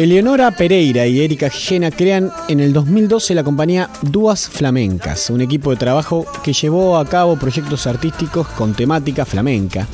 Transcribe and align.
Eleonora 0.00 0.50
Pereira 0.50 1.06
y 1.06 1.20
Erika 1.20 1.50
Gijena 1.50 1.90
crean 1.90 2.32
en 2.48 2.58
el 2.60 2.72
2012 2.72 3.34
la 3.34 3.44
compañía 3.44 3.90
Duas 4.00 4.48
Flamencas, 4.48 5.28
un 5.28 5.42
equipo 5.42 5.72
de 5.72 5.76
trabajo 5.76 6.24
que 6.42 6.54
llevó 6.54 6.96
a 6.96 7.04
cabo 7.04 7.36
proyectos 7.36 7.86
artísticos 7.86 8.46
con 8.48 8.72
temática 8.72 9.26
flamenca. 9.26 9.86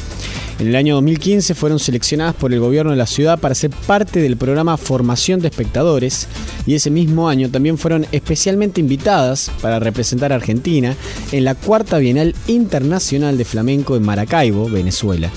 En 0.58 0.68
el 0.68 0.76
año 0.76 0.94
2015 0.94 1.54
fueron 1.54 1.78
seleccionadas 1.78 2.34
por 2.34 2.50
el 2.52 2.60
gobierno 2.60 2.90
de 2.90 2.96
la 2.96 3.06
ciudad 3.06 3.38
para 3.38 3.54
ser 3.54 3.70
parte 3.70 4.20
del 4.20 4.38
programa 4.38 4.78
Formación 4.78 5.40
de 5.40 5.48
Espectadores 5.48 6.28
y 6.66 6.74
ese 6.74 6.90
mismo 6.90 7.28
año 7.28 7.50
también 7.50 7.76
fueron 7.76 8.06
especialmente 8.10 8.80
invitadas 8.80 9.50
para 9.60 9.78
representar 9.80 10.32
a 10.32 10.36
Argentina 10.36 10.96
en 11.30 11.44
la 11.44 11.56
cuarta 11.56 11.98
Bienal 11.98 12.34
Internacional 12.46 13.36
de 13.36 13.44
Flamenco 13.44 13.96
en 13.96 14.02
Maracaibo, 14.04 14.70
Venezuela. 14.70 15.30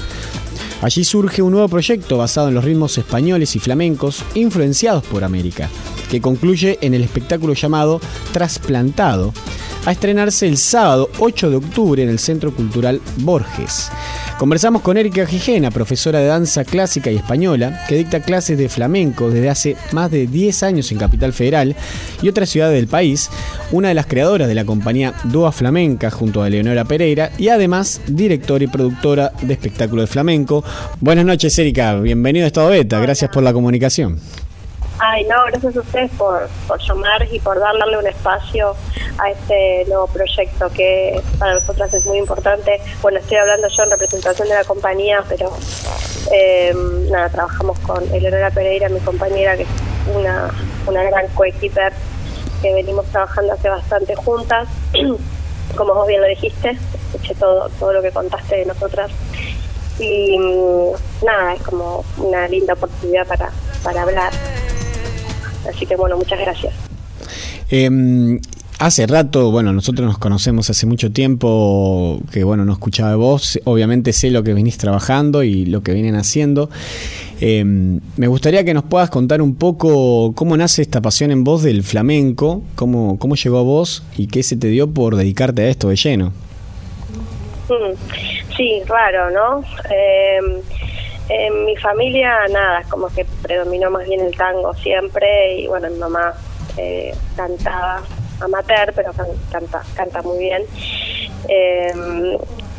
Allí 0.82 1.04
surge 1.04 1.42
un 1.42 1.52
nuevo 1.52 1.68
proyecto 1.68 2.18
basado 2.18 2.48
en 2.48 2.54
los 2.54 2.64
ritmos 2.64 2.98
españoles 2.98 3.54
y 3.58 3.60
flamencos 3.60 4.24
influenciados 4.36 5.04
por 5.04 5.26
América, 5.26 5.70
que 6.10 6.22
concluye 6.22 6.78
en 6.80 6.94
el 6.94 7.04
espectáculo 7.04 7.54
llamado 7.54 8.00
Trasplantado, 8.32 9.34
a 9.86 9.92
estrenarse 9.92 10.48
el 10.48 10.58
sábado 10.58 11.10
8 11.20 11.50
de 11.50 11.56
octubre 11.56 12.04
en 12.04 12.10
el 12.10 12.20
Centro 12.20 12.54
Cultural 12.54 13.02
Borges. 13.18 13.90
Conversamos 14.38 14.82
con 14.82 14.98
Erika 14.98 15.26
Gijena, 15.26 15.70
profesora 15.72 16.20
de 16.20 16.28
danza 16.28 16.64
clásica 16.64 17.12
y 17.12 17.18
española, 17.18 17.84
que 17.88 17.96
dicta 17.96 18.22
clases 18.22 18.58
de 18.58 18.70
flamenco 18.70 19.30
desde 19.30 19.50
hace 19.50 19.78
más 19.92 20.12
de 20.12 20.28
10 20.28 20.64
años 20.64 20.92
en 20.92 20.98
Capital 20.98 21.34
Federal 21.34 21.76
y 22.22 22.30
otras 22.30 22.50
ciudades 22.50 22.76
del 22.76 22.88
país, 22.88 23.30
una 23.72 23.90
de 23.90 23.94
las 23.94 24.06
creadoras 24.06 24.48
de 24.48 24.56
la 24.56 24.66
compañía 24.66 25.14
Dua 25.26 25.52
Flamenca 25.52 26.10
junto 26.10 26.42
a 26.42 26.50
Leonora 26.50 26.86
Pereira 26.86 27.32
y 27.38 27.50
además 27.50 28.02
directora 28.08 28.64
y 28.64 28.68
productora 28.68 29.32
de 29.42 29.54
espectáculo 29.54 30.04
de 30.04 30.08
flamenco. 30.08 30.64
Buenas 31.02 31.26
noches, 31.26 31.58
Erika, 31.60 31.96
bienvenido 31.96 32.46
a 32.46 32.48
Estado 32.48 32.70
Beta, 32.70 33.00
gracias 33.00 33.30
por 33.32 33.44
la 33.44 33.54
comunicación. 33.54 34.20
Ay, 35.02 35.24
no, 35.24 35.46
gracias 35.46 35.78
a 35.78 35.80
ustedes 35.80 36.12
por, 36.18 36.50
por 36.68 36.78
llamar 36.82 37.26
y 37.32 37.40
por 37.40 37.58
darle 37.58 37.98
un 37.98 38.06
espacio 38.06 38.76
a 39.18 39.32
este 39.32 39.86
nuevo 39.88 40.08
proyecto 40.08 40.70
que 40.70 41.22
para 41.38 41.54
nosotras 41.54 41.94
es 41.94 42.06
muy 42.06 42.18
importante. 42.18 42.82
Bueno, 43.02 43.20
estoy 43.20 43.38
hablando 43.38 43.70
yo 43.70 43.84
en 43.84 43.92
representación 43.92 44.50
de 44.50 44.56
la 44.56 44.66
compañía, 44.66 45.24
pero 45.30 45.54
eh, 46.34 46.76
nada, 47.10 47.30
trabajamos 47.30 47.80
con 47.80 48.14
Eleonora 48.14 48.52
Pereira, 48.52 48.90
mi 48.90 49.00
compañera, 49.00 49.56
que 49.56 49.64
es 49.64 49.70
una, 50.14 50.50
una 50.86 51.04
gran 51.04 51.30
coequiper 51.30 51.94
que 52.62 52.74
venimos 52.74 53.06
trabajando 53.06 53.54
hace 53.54 53.70
bastante 53.70 54.16
juntas. 54.16 54.68
Como 55.78 55.94
vos 55.94 56.08
bien 56.08 56.22
lo 56.22 56.28
dijiste, 56.28 56.78
escuché 57.14 57.36
todo, 57.36 57.70
todo 57.80 57.94
lo 57.94 58.02
que 58.02 58.12
contaste 58.12 58.58
de 58.58 58.66
nosotras. 58.66 59.12
Y 59.98 60.38
mm, 60.38 61.26
nada, 61.26 61.54
es 61.54 61.62
como 61.62 62.04
una 62.18 62.48
linda 62.48 62.74
oportunidad 62.74 63.28
para, 63.28 63.52
para 63.84 64.02
hablar. 64.02 64.32
Así 65.68 65.86
que 65.86 65.96
bueno, 65.96 66.18
muchas 66.18 66.40
gracias. 66.40 66.74
Em, 67.70 68.40
hace 68.80 69.06
rato, 69.06 69.52
bueno, 69.52 69.74
nosotros 69.74 70.08
nos 70.08 70.18
conocemos 70.18 70.70
hace 70.70 70.86
mucho 70.86 71.12
tiempo, 71.12 72.20
que 72.32 72.44
bueno, 72.44 72.66
no 72.66 72.74
escuchaba 72.74 73.12
de 73.12 73.16
vos, 73.16 73.60
obviamente 73.66 74.14
sé 74.14 74.32
lo 74.32 74.44
que 74.44 74.54
venís 74.54 74.78
trabajando 74.78 75.44
y 75.44 75.66
lo 75.66 75.84
que 75.84 75.94
vienen 75.94 76.16
haciendo. 76.16 76.70
Em, 77.42 78.00
me 78.18 78.28
gustaría 78.28 78.64
que 78.64 78.74
nos 78.74 78.84
puedas 78.84 79.10
contar 79.10 79.42
un 79.42 79.56
poco 79.56 80.34
cómo 80.36 80.58
nace 80.58 80.82
esta 80.82 81.02
pasión 81.02 81.32
en 81.32 81.44
vos 81.44 81.64
del 81.64 81.84
flamenco, 81.84 82.64
cómo, 82.76 83.18
cómo 83.20 83.36
llegó 83.36 83.60
a 83.60 83.64
vos 83.64 84.04
y 84.18 84.28
qué 84.28 84.44
se 84.44 84.58
te 84.58 84.68
dio 84.68 84.90
por 84.90 85.16
dedicarte 85.16 85.64
a 85.64 85.70
esto 85.70 85.90
de 85.90 85.96
lleno. 85.96 86.34
Mm, 87.70 88.56
sí, 88.58 88.82
raro, 88.88 89.30
¿no? 89.30 89.64
Eh, 89.90 90.62
en 91.30 91.66
mi 91.66 91.76
familia, 91.78 92.48
nada, 92.50 92.84
como 92.90 93.08
que 93.08 93.26
predominó 93.44 93.92
más 93.92 94.08
bien 94.08 94.22
el 94.22 94.36
tango 94.36 94.74
siempre 94.74 95.60
y 95.60 95.68
bueno, 95.68 95.90
mi 95.90 95.98
mamá 95.98 96.34
eh, 96.78 97.14
cantaba 97.36 98.02
amateur, 98.42 98.92
pero 98.96 99.12
canta, 99.52 99.84
canta 99.96 100.22
muy 100.22 100.40
bien. 100.40 100.66
Em, 101.48 102.38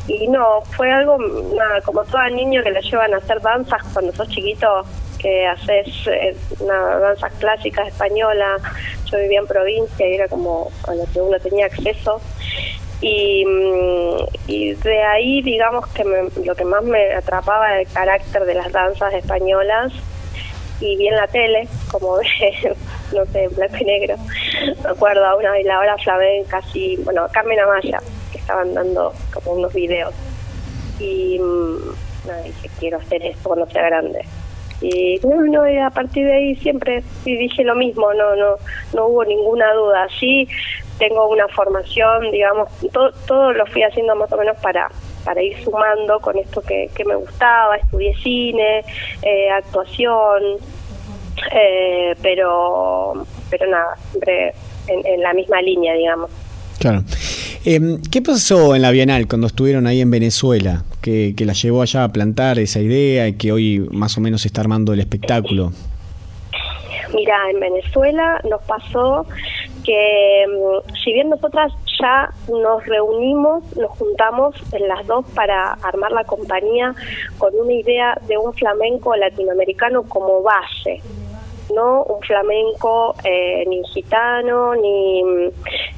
y 0.08 0.26
no, 0.26 0.62
fue 0.76 0.90
algo, 0.90 1.18
nada, 1.18 1.80
como 1.82 2.04
todo 2.04 2.28
niño 2.30 2.62
que 2.62 2.70
le 2.70 2.82
llevan 2.82 3.14
a 3.14 3.18
hacer 3.18 3.40
danzas 3.40 3.82
cuando 3.92 4.12
sos 4.12 4.28
chiquito, 4.28 4.84
que 5.18 5.46
haces 5.46 5.86
eh, 6.06 6.36
una 6.58 6.98
danza 6.98 7.28
clásica 7.38 7.82
española. 7.82 8.56
Yo 9.04 9.18
vivía 9.18 9.40
en 9.40 9.46
provincia 9.46 10.08
y 10.08 10.14
era 10.14 10.28
como 10.28 10.70
a 10.88 10.94
lo 10.94 11.04
que 11.12 11.20
uno 11.20 11.38
tenía 11.38 11.66
acceso. 11.66 12.20
Y, 13.00 13.44
mm, 13.46 14.16
y 14.46 14.74
de 14.74 15.02
ahí, 15.02 15.42
digamos 15.42 15.86
que 15.88 16.04
lo 16.44 16.54
que 16.54 16.64
más 16.64 16.82
me 16.82 17.14
atrapaba 17.14 17.70
era 17.70 17.80
el 17.80 17.88
carácter 17.88 18.44
de 18.44 18.54
las 18.54 18.70
danzas 18.72 19.14
españolas 19.14 19.92
y 20.80 20.96
vi 20.96 21.08
en 21.08 21.16
la 21.16 21.26
tele, 21.26 21.68
como 21.90 22.18
de, 22.18 22.26
no 23.14 23.24
sé, 23.26 23.48
blanco 23.48 23.76
y 23.80 23.84
negro, 23.84 24.16
me 24.82 24.90
acuerdo 24.90 25.24
a 25.26 25.36
una 25.36 25.50
bailadora 25.50 25.96
flamenca, 25.98 26.58
así, 26.58 26.96
bueno, 27.04 27.26
Carmen 27.32 27.60
Amaya, 27.60 27.98
que 28.32 28.38
estaban 28.38 28.74
dando 28.74 29.12
como 29.32 29.52
unos 29.52 29.72
videos. 29.74 30.14
Y 30.98 31.38
mm, 31.38 32.26
nada, 32.26 32.42
dije, 32.42 32.70
quiero 32.78 32.98
hacer 32.98 33.24
esto 33.24 33.48
cuando 33.48 33.66
sea 33.70 33.82
grande. 33.82 34.24
Y 34.82 35.20
no, 35.22 35.42
no, 35.42 35.86
a 35.86 35.90
partir 35.90 36.24
de 36.24 36.34
ahí 36.34 36.56
siempre 36.56 37.02
dije 37.24 37.64
lo 37.64 37.74
mismo, 37.74 38.14
no, 38.14 38.34
no, 38.34 38.56
no 38.94 39.06
hubo 39.06 39.24
ninguna 39.24 39.72
duda. 39.74 40.06
Sí, 40.18 40.48
tengo 41.00 41.28
una 41.28 41.48
formación, 41.48 42.30
digamos, 42.30 42.68
todo, 42.92 43.10
todo 43.26 43.52
lo 43.52 43.66
fui 43.66 43.82
haciendo 43.82 44.14
más 44.14 44.30
o 44.32 44.36
menos 44.36 44.56
para 44.62 44.88
para 45.24 45.42
ir 45.42 45.54
sumando 45.62 46.18
con 46.20 46.38
esto 46.38 46.62
que, 46.62 46.88
que 46.94 47.04
me 47.04 47.14
gustaba, 47.14 47.76
estudié 47.76 48.14
cine, 48.22 48.84
eh, 49.22 49.50
actuación, 49.50 50.42
eh, 51.52 52.14
pero 52.22 53.26
pero 53.50 53.66
nada, 53.66 53.96
siempre 54.10 54.54
en, 54.86 55.20
la 55.20 55.32
misma 55.32 55.60
línea, 55.60 55.94
digamos. 55.94 56.30
Claro. 56.78 57.02
Em, 57.64 58.00
¿Qué 58.10 58.22
pasó 58.22 58.74
en 58.74 58.82
la 58.82 58.90
Bienal 58.90 59.28
cuando 59.28 59.46
estuvieron 59.46 59.86
ahí 59.86 60.00
en 60.00 60.10
Venezuela? 60.10 60.84
Que, 61.02 61.34
que 61.36 61.44
la 61.44 61.52
llevó 61.52 61.82
allá 61.82 62.04
a 62.04 62.08
plantar 62.08 62.58
esa 62.58 62.80
idea 62.80 63.28
y 63.28 63.34
que 63.34 63.52
hoy 63.52 63.86
más 63.90 64.16
o 64.18 64.20
menos 64.20 64.46
está 64.46 64.60
armando 64.60 64.92
el 64.92 65.00
espectáculo. 65.00 65.72
Mira, 67.14 67.36
en 67.50 67.60
Venezuela 67.60 68.40
nos 68.48 68.62
pasó 68.62 69.26
que 69.90 70.46
mm, 70.46 70.94
si 71.02 71.12
bien 71.12 71.30
nosotras 71.30 71.72
ya 72.00 72.32
nos 72.48 72.86
reunimos, 72.86 73.64
nos 73.76 73.90
juntamos 73.98 74.54
en 74.70 74.86
las 74.86 75.04
dos 75.08 75.26
para 75.34 75.72
armar 75.82 76.12
la 76.12 76.22
compañía 76.22 76.94
con 77.38 77.52
una 77.56 77.72
idea 77.72 78.16
de 78.28 78.38
un 78.38 78.54
flamenco 78.54 79.16
latinoamericano 79.16 80.04
como 80.04 80.42
base, 80.42 81.02
no 81.74 82.04
un 82.04 82.20
flamenco 82.22 83.16
eh, 83.24 83.64
ni 83.66 83.82
gitano 83.84 84.76
ni 84.76 85.24
mm, 85.24 85.48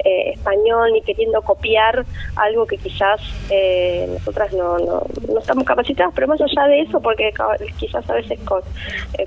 eh, 0.05 0.31
español 0.31 0.93
ni 0.95 1.03
queriendo 1.03 1.43
copiar 1.43 2.07
algo 2.37 2.65
que 2.67 2.79
quizás 2.79 3.21
eh, 3.51 4.07
nosotras 4.11 4.55
no, 4.55 4.79
no, 4.79 5.03
no, 5.29 5.39
estamos 5.39 5.65
capacitadas 5.65 6.13
pero 6.15 6.29
más 6.29 6.41
allá 6.41 6.67
de 6.69 6.81
eso 6.81 6.99
porque 7.01 7.31
quizás 7.79 8.09
a 8.09 8.15
veces 8.15 8.39
con, 8.41 8.63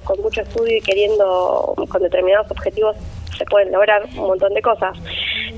con 0.03 0.21
mucho 0.21 0.41
estudio 0.41 0.77
y 0.77 0.81
queriendo 0.81 1.75
con 1.87 2.01
determinados 2.01 2.49
objetivos 2.49 2.95
se 3.37 3.45
pueden 3.45 3.71
lograr 3.71 4.03
un 4.17 4.27
montón 4.27 4.53
de 4.53 4.61
cosas. 4.61 4.97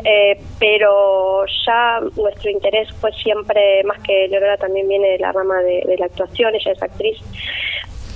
Eh, 0.04 0.40
pero 0.60 1.46
ya 1.66 2.00
nuestro 2.16 2.50
interés 2.52 2.90
fue 3.00 3.12
siempre, 3.14 3.84
más 3.84 4.00
que 4.00 4.28
Leonora 4.28 4.58
también 4.58 4.88
viene 4.88 5.10
de 5.12 5.20
la 5.20 5.32
rama 5.32 5.62
de, 5.62 5.96
la 5.98 6.06
actuación, 6.06 6.56
ella 6.56 6.72
es 6.72 6.82
actriz, 6.82 7.18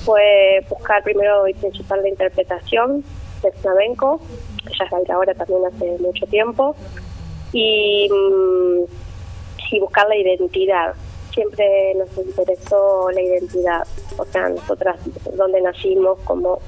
fue 0.05 0.63
buscar 0.69 1.03
primero 1.03 1.47
y 1.47 1.53
principal 1.53 2.01
la 2.01 2.09
interpretación 2.09 3.03
del 3.41 3.53
flamenco, 3.53 4.21
ella 4.65 4.85
es 4.85 4.91
bailadora 4.91 5.33
también 5.33 5.65
hace 5.65 5.97
mucho 5.99 6.25
tiempo, 6.27 6.75
y, 7.53 8.07
mm, 8.09 8.83
y 9.71 9.79
buscar 9.79 10.07
la 10.07 10.15
identidad 10.15 10.93
siempre 11.33 11.95
nos 11.95 12.17
interesó 12.17 13.09
la 13.11 13.21
identidad, 13.21 13.87
o 14.17 14.25
sea, 14.25 14.49
nosotras 14.49 14.97
donde 15.35 15.61
nacimos, 15.61 16.19
como 16.19 16.59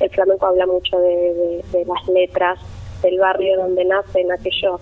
el 0.00 0.10
flamenco 0.10 0.46
habla 0.46 0.66
mucho 0.66 0.98
de, 0.98 1.62
las 1.86 2.08
letras 2.08 2.58
del 3.02 3.18
barrio 3.18 3.56
donde 3.56 3.84
nacen 3.84 4.30
aquellos 4.30 4.80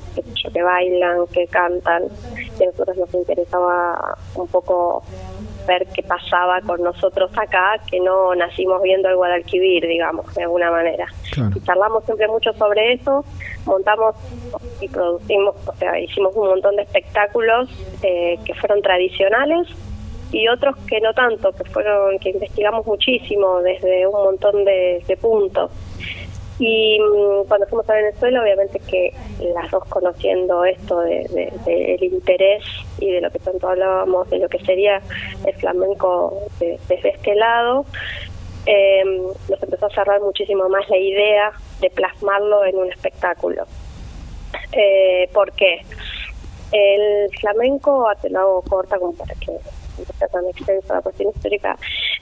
que 0.53 0.63
bailan, 0.63 1.27
que 1.29 1.47
cantan, 1.47 2.05
y 2.59 2.63
a 2.63 2.67
nosotros 2.67 2.97
nos 2.97 3.15
interesaba 3.15 4.19
un 4.35 4.49
poco 4.49 5.03
ver 5.69 5.87
qué 5.95 6.03
pasaba 6.03 6.61
con 6.63 6.83
nosotros 6.83 7.31
acá, 7.37 7.81
que 7.89 8.01
no 8.01 8.35
nacimos 8.35 8.83
viendo 8.83 9.09
el 9.09 9.17
Guadalquivir, 9.17 9.87
digamos, 9.87 10.35
de 10.35 10.43
alguna 10.43 10.71
manera. 10.73 11.07
Y 11.55 11.61
charlamos 11.61 12.05
siempre 12.05 12.27
mucho 12.27 12.53
sobre 12.55 12.95
eso, 12.95 13.25
montamos 13.65 14.17
y 14.81 14.89
producimos, 14.89 15.55
o 15.67 15.75
sea, 15.77 16.01
hicimos 16.01 16.35
un 16.35 16.49
montón 16.49 16.75
de 16.77 16.83
espectáculos 16.83 17.69
eh, 18.03 18.39
que 18.45 18.55
fueron 18.55 18.83
tradicionales 18.83 19.69
y 20.33 20.49
otros 20.49 20.77
que 20.87 21.01
no 21.01 21.13
tanto, 21.15 21.53
que 21.53 21.65
fueron 21.65 22.19
que 22.19 22.31
investigamos 22.31 22.87
muchísimo 22.87 23.61
desde 23.61 24.07
un 24.07 24.13
montón 24.13 24.65
de, 24.65 25.19
puntos. 25.21 25.71
Y 26.59 26.99
mm, 26.99 27.47
cuando 27.47 27.67
fuimos 27.67 27.89
a 27.89 27.95
Venezuela, 27.95 28.43
obviamente 28.43 28.81
que 28.81 29.13
las 29.55 29.71
dos 29.71 29.85
conociendo 29.87 30.65
esto 30.65 31.01
del 31.01 31.29
de, 31.33 31.99
interés 32.01 32.65
y 32.99 33.13
de 33.13 33.21
lo 33.21 33.31
que 33.31 33.39
tanto 33.39 33.69
hablábamos, 33.69 34.29
de 34.31 34.39
lo 34.39 34.49
que 34.49 34.59
sería 34.65 35.01
el 35.47 35.55
flamenco 35.55 36.43
desde 36.59 37.11
este 37.11 37.35
lado, 37.37 37.85
eh, 38.67 39.05
nos 39.49 39.63
empezó 39.63 39.87
a 39.87 39.91
cerrar 39.91 40.21
muchísimo 40.21 40.69
más 40.69 40.89
la 40.89 40.99
idea 40.99 41.53
de 41.81 41.91
plasmarlo 41.91 42.65
en 42.65 42.77
un 42.77 42.91
espectáculo. 42.91 43.65
Eh, 44.73 45.29
¿Por 45.33 45.53
qué? 45.53 45.83
El 46.73 47.31
flamenco, 47.41 48.07
te 48.21 48.31
lo 48.31 48.41
hago 48.41 48.63
corta 48.63 48.99
como 48.99 49.15
para 49.15 49.35
que 49.35 49.53
no 49.99 50.19
sea 50.19 50.29
tan 50.29 50.47
extensa 50.47 50.95
la 50.95 51.03
cuestión 51.03 51.31
histórica, 51.35 51.77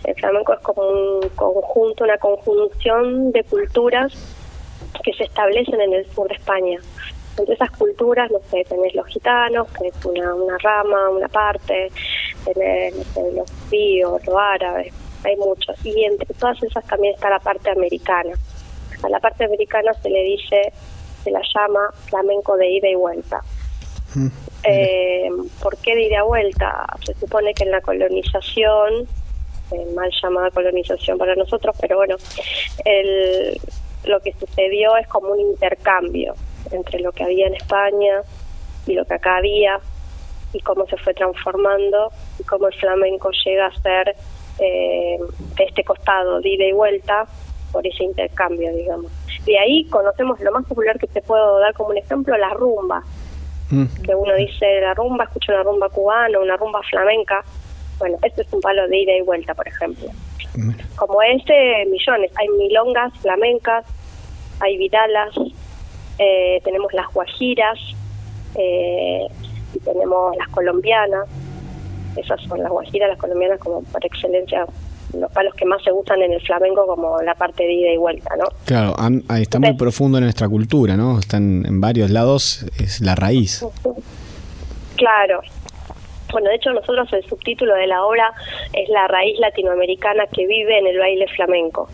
el 0.04 0.14
flamenco 0.14 0.52
es 0.54 0.60
como 0.60 0.82
un 0.82 1.28
conjunto, 1.30 2.04
una 2.04 2.18
conjunción 2.18 3.32
de 3.32 3.44
culturas 3.44 4.12
que 5.02 5.12
se 5.12 5.24
establecen 5.24 5.80
en 5.80 5.92
el 5.92 6.06
sur 6.12 6.28
de 6.28 6.34
España. 6.34 6.78
Entre 7.38 7.54
esas 7.54 7.70
culturas, 7.72 8.30
no 8.30 8.38
sé, 8.50 8.64
tenés 8.64 8.94
los 8.94 9.06
gitanos, 9.06 9.68
que 9.72 9.88
es 9.88 10.04
una, 10.04 10.34
una 10.34 10.56
rama, 10.58 11.10
una 11.10 11.28
parte, 11.28 11.90
tenés 12.44 12.94
los 13.34 13.50
judíos, 13.50 14.26
los 14.26 14.36
árabes, 14.36 14.92
hay 15.24 15.36
muchos. 15.36 15.76
Y 15.84 16.04
entre 16.04 16.32
todas 16.34 16.62
esas 16.62 16.84
también 16.86 17.14
está 17.14 17.28
la 17.28 17.40
parte 17.40 17.70
americana. 17.70 18.32
A 19.02 19.08
la 19.08 19.20
parte 19.20 19.44
americana 19.44 19.92
se 19.94 20.08
le 20.08 20.22
dice, 20.22 20.72
se 21.22 21.30
la 21.30 21.42
llama 21.54 21.90
flamenco 22.08 22.56
de 22.56 22.70
ida 22.70 22.88
y 22.88 22.94
vuelta. 22.94 23.42
Eh, 24.64 25.28
¿Por 25.62 25.76
qué 25.78 25.94
de 25.94 26.02
ida 26.04 26.22
vuelta? 26.22 26.86
Se 27.04 27.14
supone 27.14 27.54
que 27.54 27.64
en 27.64 27.70
la 27.70 27.80
colonización, 27.80 29.06
eh, 29.72 29.86
mal 29.94 30.10
llamada 30.22 30.50
colonización 30.50 31.18
para 31.18 31.34
nosotros, 31.34 31.76
pero 31.80 31.96
bueno, 31.96 32.16
el, 32.84 33.58
lo 34.04 34.20
que 34.20 34.32
sucedió 34.32 34.96
es 34.96 35.06
como 35.08 35.32
un 35.32 35.40
intercambio 35.40 36.34
entre 36.70 37.00
lo 37.00 37.12
que 37.12 37.24
había 37.24 37.46
en 37.46 37.54
España 37.54 38.22
y 38.86 38.94
lo 38.94 39.04
que 39.04 39.14
acá 39.14 39.36
había 39.36 39.78
y 40.52 40.60
cómo 40.60 40.86
se 40.86 40.96
fue 40.96 41.14
transformando 41.14 42.10
y 42.38 42.44
cómo 42.44 42.68
el 42.68 42.74
flamenco 42.74 43.30
llega 43.44 43.66
a 43.66 43.82
ser 43.82 44.16
eh, 44.58 45.18
este 45.58 45.84
costado 45.84 46.40
de 46.40 46.48
ida 46.48 46.64
y 46.64 46.72
vuelta 46.72 47.26
por 47.72 47.86
ese 47.86 48.04
intercambio, 48.04 48.72
digamos. 48.72 49.12
De 49.44 49.58
ahí 49.58 49.84
conocemos 49.90 50.40
lo 50.40 50.50
más 50.52 50.64
popular 50.64 50.98
que 50.98 51.06
te 51.06 51.20
puedo 51.20 51.58
dar 51.58 51.74
como 51.74 51.90
un 51.90 51.98
ejemplo, 51.98 52.36
la 52.36 52.50
rumba. 52.50 53.02
Mm. 53.70 53.86
Que 54.04 54.14
uno 54.14 54.34
dice 54.34 54.80
la 54.80 54.94
rumba, 54.94 55.24
escucha 55.24 55.52
una 55.52 55.62
rumba 55.62 55.88
cubana, 55.88 56.38
una 56.38 56.56
rumba 56.56 56.82
flamenca. 56.82 57.44
Bueno, 57.98 58.18
esto 58.22 58.42
es 58.42 58.52
un 58.52 58.60
palo 58.60 58.86
de 58.88 58.98
ida 58.98 59.16
y 59.16 59.22
vuelta, 59.22 59.54
por 59.54 59.66
ejemplo. 59.66 60.08
Como 60.96 61.22
este, 61.22 61.84
millones. 61.86 62.30
Hay 62.36 62.48
milongas 62.48 63.12
flamencas, 63.20 63.84
hay 64.60 64.78
vidalas, 64.78 65.34
eh, 66.18 66.60
tenemos 66.64 66.92
las 66.94 67.12
guajiras, 67.12 67.78
eh, 68.54 69.26
y 69.74 69.78
tenemos 69.80 70.36
las 70.36 70.48
colombianas 70.48 71.28
esas 72.16 72.40
son 72.42 72.62
las 72.62 72.70
guajiras, 72.70 73.08
las 73.08 73.18
colombianas 73.18 73.58
como 73.58 73.82
por 73.82 74.04
excelencia 74.04 74.66
los 75.14 75.30
palos 75.32 75.54
que 75.54 75.64
más 75.64 75.82
se 75.82 75.92
usan 75.92 76.22
en 76.22 76.32
el 76.32 76.40
flamenco 76.40 76.86
como 76.86 77.20
la 77.22 77.34
parte 77.34 77.64
de 77.64 77.72
ida 77.72 77.92
y 77.92 77.96
vuelta, 77.96 78.30
¿no? 78.36 78.46
Claro, 78.64 78.94
está 79.36 79.58
muy 79.58 79.74
profundo 79.74 80.18
en 80.18 80.24
nuestra 80.24 80.48
cultura, 80.48 80.96
¿no? 80.96 81.18
Están 81.18 81.64
en 81.66 81.80
varios 81.80 82.10
lados, 82.10 82.66
es 82.78 83.00
la 83.00 83.14
raíz. 83.14 83.64
Claro. 84.96 85.40
Bueno, 86.32 86.50
de 86.50 86.56
hecho 86.56 86.72
nosotros 86.72 87.12
el 87.12 87.24
subtítulo 87.24 87.74
de 87.74 87.86
la 87.86 88.04
obra 88.04 88.32
es 88.72 88.88
la 88.88 89.06
raíz 89.06 89.38
latinoamericana 89.38 90.26
que 90.26 90.46
vive 90.46 90.78
en 90.78 90.86
el 90.86 90.98
baile 90.98 91.26
flamenco. 91.28 91.88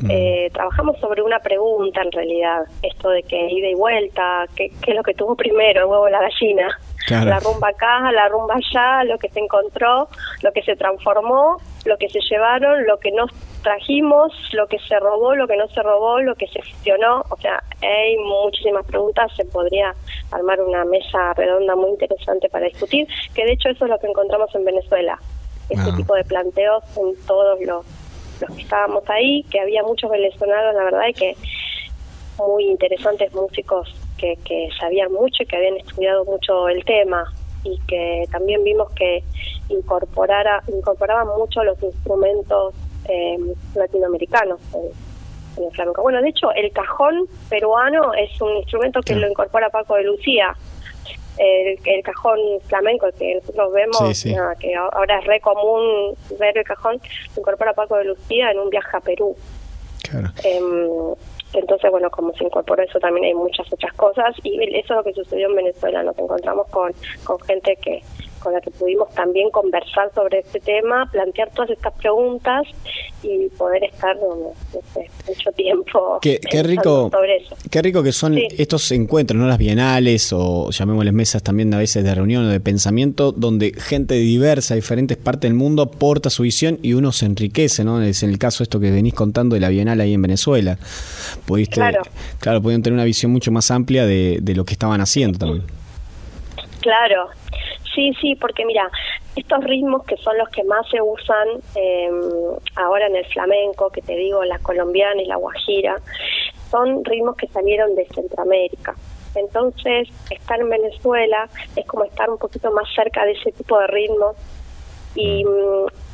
Mm. 0.00 0.10
Eh, 0.10 0.50
trabajamos 0.52 0.98
sobre 1.00 1.22
una 1.22 1.40
pregunta 1.40 2.02
en 2.02 2.12
realidad, 2.12 2.64
esto 2.82 3.10
de 3.10 3.22
que 3.22 3.50
ida 3.50 3.68
y 3.68 3.74
vuelta, 3.74 4.46
¿qué, 4.54 4.70
qué 4.82 4.92
es 4.92 4.96
lo 4.96 5.02
que 5.02 5.14
tuvo 5.14 5.34
primero, 5.34 5.80
el 5.80 5.86
huevo 5.86 6.04
o 6.04 6.08
la 6.08 6.20
gallina? 6.20 6.78
La 7.10 7.40
rumba 7.40 7.68
acá, 7.68 8.12
la 8.12 8.28
rumba 8.28 8.54
allá, 8.54 9.04
lo 9.04 9.18
que 9.18 9.30
se 9.30 9.40
encontró, 9.40 10.08
lo 10.42 10.52
que 10.52 10.62
se 10.62 10.76
transformó, 10.76 11.56
lo 11.84 11.96
que 11.96 12.08
se 12.08 12.20
llevaron, 12.20 12.86
lo 12.86 12.98
que 12.98 13.10
nos 13.12 13.30
trajimos, 13.62 14.32
lo 14.52 14.66
que 14.66 14.78
se 14.78 14.98
robó, 14.98 15.34
lo 15.34 15.46
que 15.46 15.56
no 15.56 15.68
se 15.68 15.82
robó, 15.82 16.20
lo 16.20 16.34
que 16.34 16.46
se 16.48 16.62
gestionó. 16.62 17.24
O 17.30 17.36
sea, 17.36 17.62
hay 17.82 18.16
muchísimas 18.18 18.86
preguntas, 18.86 19.30
se 19.36 19.44
podría 19.44 19.94
armar 20.30 20.60
una 20.60 20.84
mesa 20.84 21.34
redonda 21.34 21.76
muy 21.76 21.90
interesante 21.90 22.48
para 22.48 22.66
discutir, 22.66 23.06
que 23.34 23.44
de 23.44 23.52
hecho 23.52 23.68
eso 23.70 23.84
es 23.84 23.90
lo 23.90 23.98
que 23.98 24.06
encontramos 24.06 24.54
en 24.54 24.64
Venezuela. 24.64 25.18
Este 25.68 25.90
ah. 25.90 25.96
tipo 25.96 26.14
de 26.14 26.24
planteos 26.24 26.82
en 26.96 27.14
todos 27.26 27.60
los, 27.60 27.84
los 28.40 28.56
que 28.56 28.62
estábamos 28.62 29.08
ahí, 29.10 29.44
que 29.50 29.60
había 29.60 29.82
muchos 29.82 30.10
venezolanos, 30.10 30.74
la 30.74 30.84
verdad, 30.84 31.08
y 31.08 31.12
que 31.12 31.36
muy 32.38 32.64
interesantes 32.64 33.32
músicos 33.34 33.94
que, 34.16 34.38
que 34.44 34.68
sabían 34.78 35.12
mucho 35.12 35.42
y 35.42 35.46
que 35.46 35.56
habían 35.56 35.76
estudiado 35.76 36.24
mucho 36.24 36.68
el 36.68 36.84
tema 36.84 37.32
y 37.64 37.78
que 37.86 38.24
también 38.30 38.62
vimos 38.64 38.90
que 38.92 39.22
incorporara, 39.68 40.62
incorporaban 40.68 41.28
mucho 41.38 41.62
los 41.64 41.80
instrumentos 41.82 42.74
eh, 43.08 43.38
latinoamericanos 43.74 44.60
en, 44.74 45.64
el 45.64 45.70
flamenco. 45.72 46.02
Bueno, 46.02 46.22
de 46.22 46.28
hecho, 46.28 46.52
el 46.52 46.70
cajón 46.70 47.26
peruano 47.48 48.14
es 48.14 48.40
un 48.40 48.58
instrumento 48.58 49.00
que 49.00 49.16
lo 49.16 49.28
incorpora 49.28 49.70
Paco 49.70 49.96
de 49.96 50.04
Lucía. 50.04 50.56
El, 51.36 51.78
el 51.84 52.02
cajón 52.02 52.38
flamenco 52.66 53.06
que 53.16 53.36
nosotros 53.36 53.72
vemos, 53.72 54.22
que 54.60 54.74
ahora 54.74 55.18
es 55.18 55.24
re 55.24 55.40
común 55.40 56.14
ver 56.38 56.58
el 56.58 56.64
cajón, 56.64 57.00
lo 57.34 57.40
incorpora 57.40 57.72
Paco 57.72 57.96
de 57.96 58.04
Lucía 58.04 58.52
en 58.52 58.60
un 58.60 58.70
viaje 58.70 58.96
a 58.96 59.00
Perú. 59.00 59.36
Claro. 60.08 60.28
Em, 60.44 61.14
entonces, 61.54 61.90
bueno, 61.90 62.10
como 62.10 62.32
se 62.34 62.44
incorporó 62.44 62.82
eso, 62.82 62.98
también 62.98 63.26
hay 63.26 63.34
muchas 63.34 63.72
otras 63.72 63.92
cosas 63.94 64.34
y 64.42 64.62
eso 64.76 64.92
es 64.92 64.96
lo 64.96 65.04
que 65.04 65.12
sucedió 65.14 65.48
en 65.48 65.56
Venezuela. 65.56 66.02
Nos 66.02 66.18
encontramos 66.18 66.66
con, 66.68 66.92
con 67.24 67.40
gente 67.40 67.76
que 67.76 68.02
con 68.48 68.54
la 68.54 68.60
que 68.62 68.70
pudimos 68.70 69.10
también 69.10 69.50
conversar 69.50 70.10
sobre 70.14 70.38
este 70.38 70.58
tema, 70.60 71.06
plantear 71.12 71.50
todas 71.50 71.70
estas 71.70 71.92
preguntas 71.94 72.66
y 73.22 73.48
poder 73.50 73.84
estar 73.84 74.16
no, 74.16 74.52
sé, 74.94 75.10
mucho 75.26 75.52
tiempo 75.52 76.18
qué, 76.22 76.40
qué 76.50 76.62
rico 76.62 77.10
sobre 77.12 77.36
eso. 77.36 77.56
Qué 77.70 77.82
rico 77.82 78.02
que 78.02 78.12
son 78.12 78.38
estos 78.38 78.90
encuentros, 78.92 79.38
no 79.38 79.46
las 79.46 79.58
bienales 79.58 80.32
o 80.32 80.70
llamémosles 80.70 81.12
mesas 81.12 81.42
también 81.42 81.72
a 81.74 81.78
veces 81.78 82.02
de 82.04 82.14
reunión 82.14 82.46
o 82.46 82.48
de 82.48 82.58
pensamiento, 82.60 83.32
donde 83.32 83.74
gente 83.76 84.14
diversa, 84.14 84.74
diferentes 84.74 85.18
partes 85.18 85.42
del 85.42 85.54
mundo 85.54 85.82
aporta 85.82 86.30
su 86.30 86.44
visión 86.44 86.78
y 86.82 86.94
uno 86.94 87.12
se 87.12 87.26
enriquece, 87.26 87.84
¿no? 87.84 88.00
Es 88.00 88.22
en 88.22 88.30
el 88.30 88.38
caso 88.38 88.62
esto 88.62 88.80
que 88.80 88.90
venís 88.90 89.12
contando 89.12 89.56
de 89.56 89.60
la 89.60 89.68
bienal 89.68 90.00
ahí 90.00 90.14
en 90.14 90.22
Venezuela. 90.22 90.78
Pudiste, 91.44 91.74
claro, 91.74 92.00
claro 92.38 92.62
pudieron 92.62 92.82
tener 92.82 92.94
una 92.94 93.04
visión 93.04 93.30
mucho 93.30 93.52
más 93.52 93.70
amplia 93.70 94.06
de, 94.06 94.38
de 94.40 94.54
lo 94.54 94.64
que 94.64 94.72
estaban 94.72 95.02
haciendo 95.02 95.38
también. 95.38 95.64
Claro, 96.80 97.28
Sí, 97.98 98.12
sí, 98.20 98.36
porque 98.36 98.64
mira, 98.64 98.88
estos 99.34 99.64
ritmos 99.64 100.04
que 100.04 100.16
son 100.18 100.38
los 100.38 100.48
que 100.50 100.62
más 100.62 100.88
se 100.88 101.02
usan 101.02 101.48
eh, 101.74 102.08
ahora 102.76 103.08
en 103.08 103.16
el 103.16 103.26
flamenco, 103.26 103.90
que 103.90 104.02
te 104.02 104.14
digo, 104.14 104.44
la 104.44 104.60
colombiana 104.60 105.20
y 105.20 105.26
la 105.26 105.34
guajira, 105.34 105.96
son 106.70 107.04
ritmos 107.04 107.34
que 107.34 107.48
salieron 107.48 107.96
de 107.96 108.06
Centroamérica. 108.14 108.94
Entonces, 109.34 110.08
estar 110.30 110.60
en 110.60 110.68
Venezuela 110.68 111.48
es 111.74 111.84
como 111.86 112.04
estar 112.04 112.30
un 112.30 112.38
poquito 112.38 112.70
más 112.70 112.84
cerca 112.94 113.24
de 113.24 113.32
ese 113.32 113.50
tipo 113.50 113.76
de 113.80 113.88
ritmos. 113.88 114.36
Y, 115.16 115.44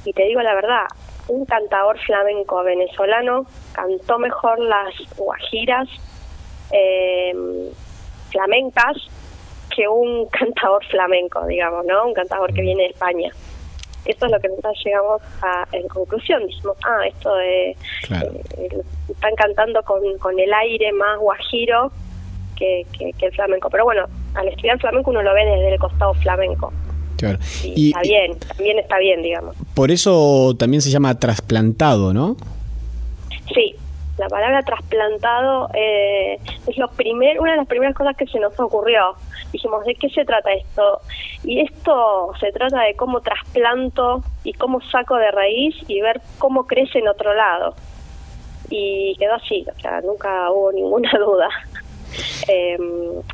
y 0.07 0.13
te 0.15 0.23
digo 0.23 0.41
la 0.41 0.55
verdad, 0.55 0.87
un 1.29 1.45
cantador 1.45 1.99
flamenco 1.99 2.65
venezolano 2.65 3.45
cantó 3.75 4.19
mejor 4.19 4.59
las 4.59 4.95
guajiras 5.19 5.87
eh, 6.73 7.35
flamencas 8.31 8.97
que 9.75 9.89
un 9.89 10.27
cantador 10.39 10.85
flamenco, 10.87 11.47
digamos, 11.47 11.85
¿no? 11.87 12.07
Un 12.07 12.15
cantador 12.15 12.53
que 12.53 12.63
viene 12.63 12.85
de 12.85 12.89
España. 12.91 13.31
Eso 14.05 14.27
es 14.27 14.33
lo 14.33 14.39
que 14.39 14.49
nosotros 14.49 14.75
llegamos 14.85 15.23
a, 15.41 15.67
en 15.73 15.89
conclusión. 15.89 16.47
Dijimos, 16.47 16.77
ah, 16.85 17.07
esto 17.07 17.35
de, 17.37 17.71
eh, 17.71 18.83
están 19.09 19.35
cantando 19.35 19.83
con, 19.83 20.01
con 20.19 20.39
el 20.39 20.53
aire 20.53 20.93
más 20.93 21.19
guajiro 21.19 21.91
que, 22.57 22.87
que, 22.93 23.27
el 23.27 23.33
flamenco. 23.33 23.71
Pero 23.71 23.85
bueno, 23.85 24.05
al 24.35 24.49
estudiar 24.49 24.79
flamenco 24.79 25.11
uno 25.11 25.23
lo 25.23 25.33
ve 25.33 25.47
desde 25.47 25.73
el 25.73 25.79
costado 25.79 26.13
flamenco. 26.15 26.71
Claro. 27.17 27.39
Y, 27.63 27.89
está 27.89 28.03
bien, 28.03 28.39
también 28.39 28.79
está 28.79 28.99
bien, 28.99 29.23
digamos. 29.23 29.57
Por 29.75 29.91
eso 29.91 30.55
también 30.59 30.83
se 30.83 30.91
llama 30.91 31.19
trasplantado, 31.19 32.13
¿no? 32.13 32.37
Sí, 33.55 33.75
la 34.19 34.29
palabra 34.29 34.63
trasplantado 34.63 35.71
eh, 35.75 36.39
es 36.67 36.77
lo 36.79 36.89
primer, 36.89 37.41
una 37.41 37.53
de 37.53 37.57
las 37.59 37.67
primeras 37.67 37.95
cosas 37.95 38.17
que 38.17 38.27
se 38.27 38.39
nos 38.39 38.59
ocurrió. 38.61 39.15
Dijimos, 39.55 39.85
¿de 39.85 39.95
qué 39.95 40.09
se 40.09 40.25
trata 40.25 40.53
esto? 40.53 41.01
Y 41.45 41.61
esto 41.61 42.33
se 42.41 42.51
trata 42.51 42.83
de 42.83 42.97
cómo 42.97 43.21
trasplanto 43.21 44.25
y 44.43 44.53
cómo 44.53 44.81
saco 44.81 45.15
de 45.15 45.31
raíz 45.31 45.77
y 45.87 46.01
ver 46.01 46.21
cómo 46.39 46.67
crece 46.67 46.99
en 46.99 47.07
otro 47.07 47.33
lado. 47.35 47.77
Y 48.69 49.15
quedó 49.17 49.35
así, 49.35 49.65
o 49.73 49.81
sea, 49.81 50.01
nunca 50.01 50.51
hubo 50.51 50.73
ninguna 50.73 51.11
duda. 51.19 51.49
Eh, 52.47 52.77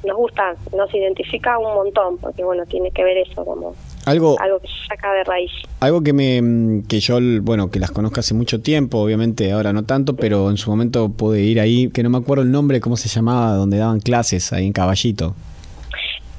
nos 0.06 0.16
gusta, 0.16 0.54
nos 0.74 0.94
identifica 0.94 1.58
un 1.58 1.74
montón, 1.74 2.16
porque 2.16 2.42
bueno, 2.42 2.64
tiene 2.64 2.90
que 2.92 3.04
ver 3.04 3.18
eso, 3.18 3.44
como 3.44 3.74
Algo, 4.06 4.40
algo 4.40 4.58
que 4.58 4.68
se 4.68 4.86
saca 4.88 5.12
de 5.12 5.24
raíz. 5.24 5.50
Algo 5.80 6.02
que 6.02 6.14
me 6.14 6.82
que 6.88 6.98
yo, 7.00 7.18
bueno, 7.42 7.70
que 7.70 7.78
las 7.78 7.90
conozco 7.90 8.20
hace 8.20 8.32
mucho 8.32 8.62
tiempo, 8.62 8.98
obviamente 8.98 9.52
ahora 9.52 9.74
no 9.74 9.82
tanto, 9.82 10.16
pero 10.16 10.48
en 10.48 10.56
su 10.56 10.70
momento 10.70 11.10
pude 11.10 11.42
ir 11.42 11.60
ahí, 11.60 11.90
que 11.90 12.02
no 12.02 12.08
me 12.08 12.18
acuerdo 12.18 12.42
el 12.42 12.52
nombre, 12.52 12.80
cómo 12.80 12.96
se 12.96 13.08
llamaba, 13.08 13.52
donde 13.52 13.76
daban 13.76 14.00
clases, 14.00 14.50
ahí 14.54 14.66
en 14.66 14.72
Caballito. 14.72 15.34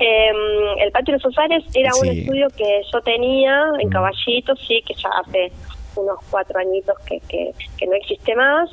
Eh, 0.02 0.32
el 0.80 0.92
Patio 0.92 1.14
de 1.14 1.20
los 1.20 1.26
Osares 1.28 1.64
era 1.76 1.92
un 2.02 2.08
estudio 2.08 2.48
que 2.58 2.82
yo 2.92 3.02
tenía 3.02 3.72
en 3.80 3.88
mm. 3.88 3.92
Caballito, 3.92 4.56
sí, 4.56 4.82
que 4.86 4.96
ya 4.96 5.10
hace 5.10 5.52
unos 5.96 6.18
cuatro 6.32 6.60
añitos 6.60 6.98
que, 7.06 7.20
que, 7.30 7.52
que 7.78 7.86
no 7.86 7.94
existe 7.94 8.34
más. 8.36 8.72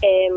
Eh, 0.00 0.28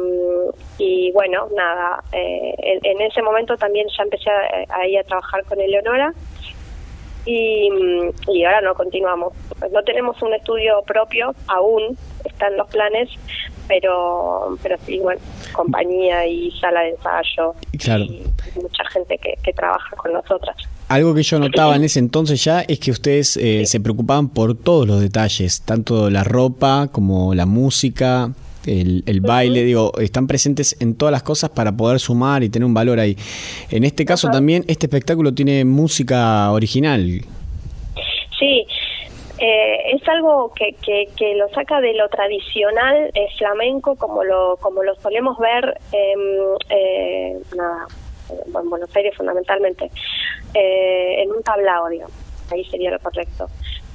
y 0.77 1.11
bueno, 1.13 1.47
nada, 1.55 2.03
eh, 2.11 2.53
en, 2.83 3.01
ese 3.01 3.21
momento 3.21 3.55
también 3.55 3.87
ya 3.97 4.03
empecé 4.03 4.29
a, 4.29 4.85
ir 4.85 4.99
a 4.99 5.03
trabajar 5.03 5.45
con 5.45 5.61
Eleonora 5.61 6.13
y, 7.25 7.69
y 8.27 8.43
ahora 8.43 8.59
no 8.59 8.73
continuamos. 8.73 9.31
No 9.71 9.81
tenemos 9.83 10.21
un 10.21 10.33
estudio 10.33 10.81
propio 10.85 11.33
aún, 11.47 11.97
están 12.25 12.57
los 12.57 12.67
planes, 12.67 13.09
pero 13.67 14.57
pero 14.61 14.77
sí, 14.85 14.99
bueno, 14.99 15.21
compañía 15.53 16.25
y 16.27 16.51
sala 16.59 16.81
de 16.81 16.89
ensayo 16.91 17.55
y 17.71 18.59
mucha 18.59 18.85
gente 18.91 19.17
que, 19.17 19.35
que 19.43 19.53
trabaja 19.53 19.95
con 19.95 20.13
nosotras. 20.13 20.55
Algo 20.89 21.15
que 21.15 21.23
yo 21.23 21.39
notaba 21.39 21.75
en 21.75 21.83
ese 21.83 21.99
entonces 21.99 22.43
ya 22.43 22.61
es 22.61 22.79
que 22.79 22.91
ustedes 22.91 23.37
eh, 23.37 23.65
se 23.65 23.79
preocupaban 23.79 24.29
por 24.29 24.55
todos 24.55 24.85
los 24.85 25.01
detalles, 25.01 25.61
tanto 25.61 26.09
la 26.09 26.23
ropa 26.23 26.89
como 26.91 27.33
la 27.33 27.45
música, 27.45 28.31
el, 28.65 29.21
baile, 29.21 29.63
digo, 29.63 29.91
están 29.99 30.27
presentes 30.27 30.77
en 30.79 30.95
todas 30.95 31.11
las 31.11 31.23
cosas 31.23 31.49
para 31.49 31.75
poder 31.75 31.99
sumar 31.99 32.43
y 32.43 32.49
tener 32.49 32.65
un 32.65 32.73
valor 32.73 32.99
ahí. 32.99 33.17
En 33.69 33.83
este 33.83 34.05
caso 34.05 34.29
también, 34.29 34.63
este 34.67 34.85
espectáculo 34.85 35.33
tiene 35.33 35.65
música 35.65 36.51
original. 36.51 37.21
Sí, 38.39 38.65
eh, 39.45 39.95
es 39.95 40.07
algo 40.07 40.53
que, 40.53 40.73
que, 41.17 41.35
lo 41.35 41.49
saca 41.49 41.81
de 41.81 41.93
lo 41.95 42.07
tradicional 42.07 43.11
eh, 43.13 43.27
flamenco 43.37 43.97
como 43.97 44.23
lo 44.23 44.55
como 44.55 44.83
lo 44.83 44.95
solemos 44.95 45.37
ver 45.37 45.77
eh, 45.91 47.37
en 47.49 48.69
Buenos 48.69 48.95
Aires 48.95 49.13
fundamentalmente 49.17 49.91
en 50.53 51.29
un 51.29 51.43
tablao 51.43 51.89
digamos 51.89 52.15
ahí 52.53 52.63
sería 52.65 52.91
lo 52.91 52.99
correcto 52.99 53.49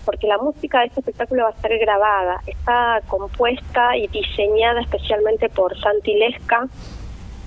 porque 0.05 0.27
la 0.27 0.37
música 0.37 0.81
de 0.81 0.87
este 0.89 1.01
espectáculo 1.01 1.45
va 1.45 1.51
a 1.51 1.61
ser 1.61 1.79
grabada. 1.79 2.41
Está 2.47 3.03
compuesta 3.09 3.95
y 3.95 4.07
diseñada 4.07 4.81
especialmente 4.81 5.51
por 5.51 5.79
Santi 5.79 6.15
Lesca, 6.15 6.67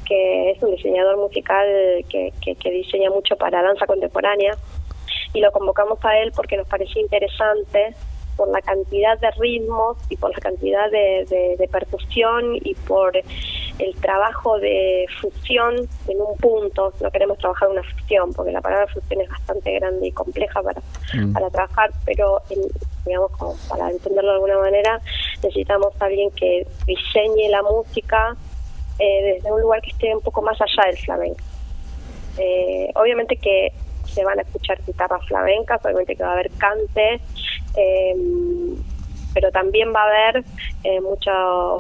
que 0.05 0.51
es 0.51 0.62
un 0.62 0.75
diseñador 0.75 1.17
musical 1.17 1.65
que, 2.08 2.31
que, 2.39 2.70
diseña 2.70 3.10
mucho 3.10 3.36
para 3.36 3.63
danza 3.63 3.88
contemporánea. 3.88 4.55
Y 5.34 5.40
lo 5.40 5.52
convocamos 5.52 6.04
a 6.04 6.18
él 6.20 6.32
porque 6.36 6.58
nos 6.58 6.68
parecía 6.68 7.02
interesante 7.02 7.96
por 8.36 8.50
la 8.50 8.62
cantidad 8.62 9.20
de 9.20 9.30
ritmos 9.32 9.98
y 10.10 10.18
por 10.18 10.32
la 10.32 10.40
cantidad 10.40 10.90
de, 10.90 11.56
de 11.58 11.68
percusión 11.68 12.56
y 12.56 12.76
por 12.76 13.14
el 13.82 13.96
trabajo 13.96 14.60
de 14.60 15.06
fusión 15.20 15.76
en 16.08 16.22
un 16.22 16.38
punto, 16.38 16.94
no 17.02 17.12
queremos 17.12 17.38
trabajar 17.38 17.70
una 17.70 17.84
fusión, 17.84 18.34
porque 18.34 18.52
la 18.52 18.62
palabra 18.62 18.88
fusión 18.88 19.22
es 19.22 19.30
bastante 19.30 19.74
grande 19.80 20.08
y 20.08 20.12
compleja 20.12 20.62
para, 20.62 20.82
mm. 21.14 21.34
para 21.34 21.50
trabajar, 21.50 21.92
pero 22.06 22.42
digamos 23.06 23.32
como 23.32 23.56
para 23.68 23.90
entenderlo 23.90 24.30
de 24.30 24.36
alguna 24.36 24.60
manera, 24.60 25.02
necesitamos 25.44 25.94
a 26.00 26.06
alguien 26.06 26.30
que 26.32 26.68
diseñe 26.86 27.50
la 27.50 27.64
música 27.64 28.36
eh, 29.00 29.36
desde 29.36 29.52
un 29.52 29.62
lugar 29.62 29.82
que 29.82 29.92
esté 29.92 30.14
un 30.14 30.22
poco 30.22 30.42
más 30.42 30.60
allá 30.62 30.88
del 30.88 30.98
flamenco. 30.98 31.42
Eh, 32.38 32.92
obviamente 32.96 33.36
que 33.36 33.74
se 34.12 34.24
van 34.24 34.39
a 34.39 34.41
escuchar 34.44 34.80
guitarras 34.86 35.25
flamencas, 35.27 35.84
obviamente 35.84 36.15
que 36.15 36.24
va 36.24 36.30
a 36.30 36.34
haber 36.34 36.51
cante, 36.51 37.22
eh, 37.77 38.15
pero 39.34 39.51
también 39.51 39.94
va 39.94 40.01
a 40.03 40.08
haber 40.08 40.44
eh, 40.84 41.00
mucho 41.01 41.32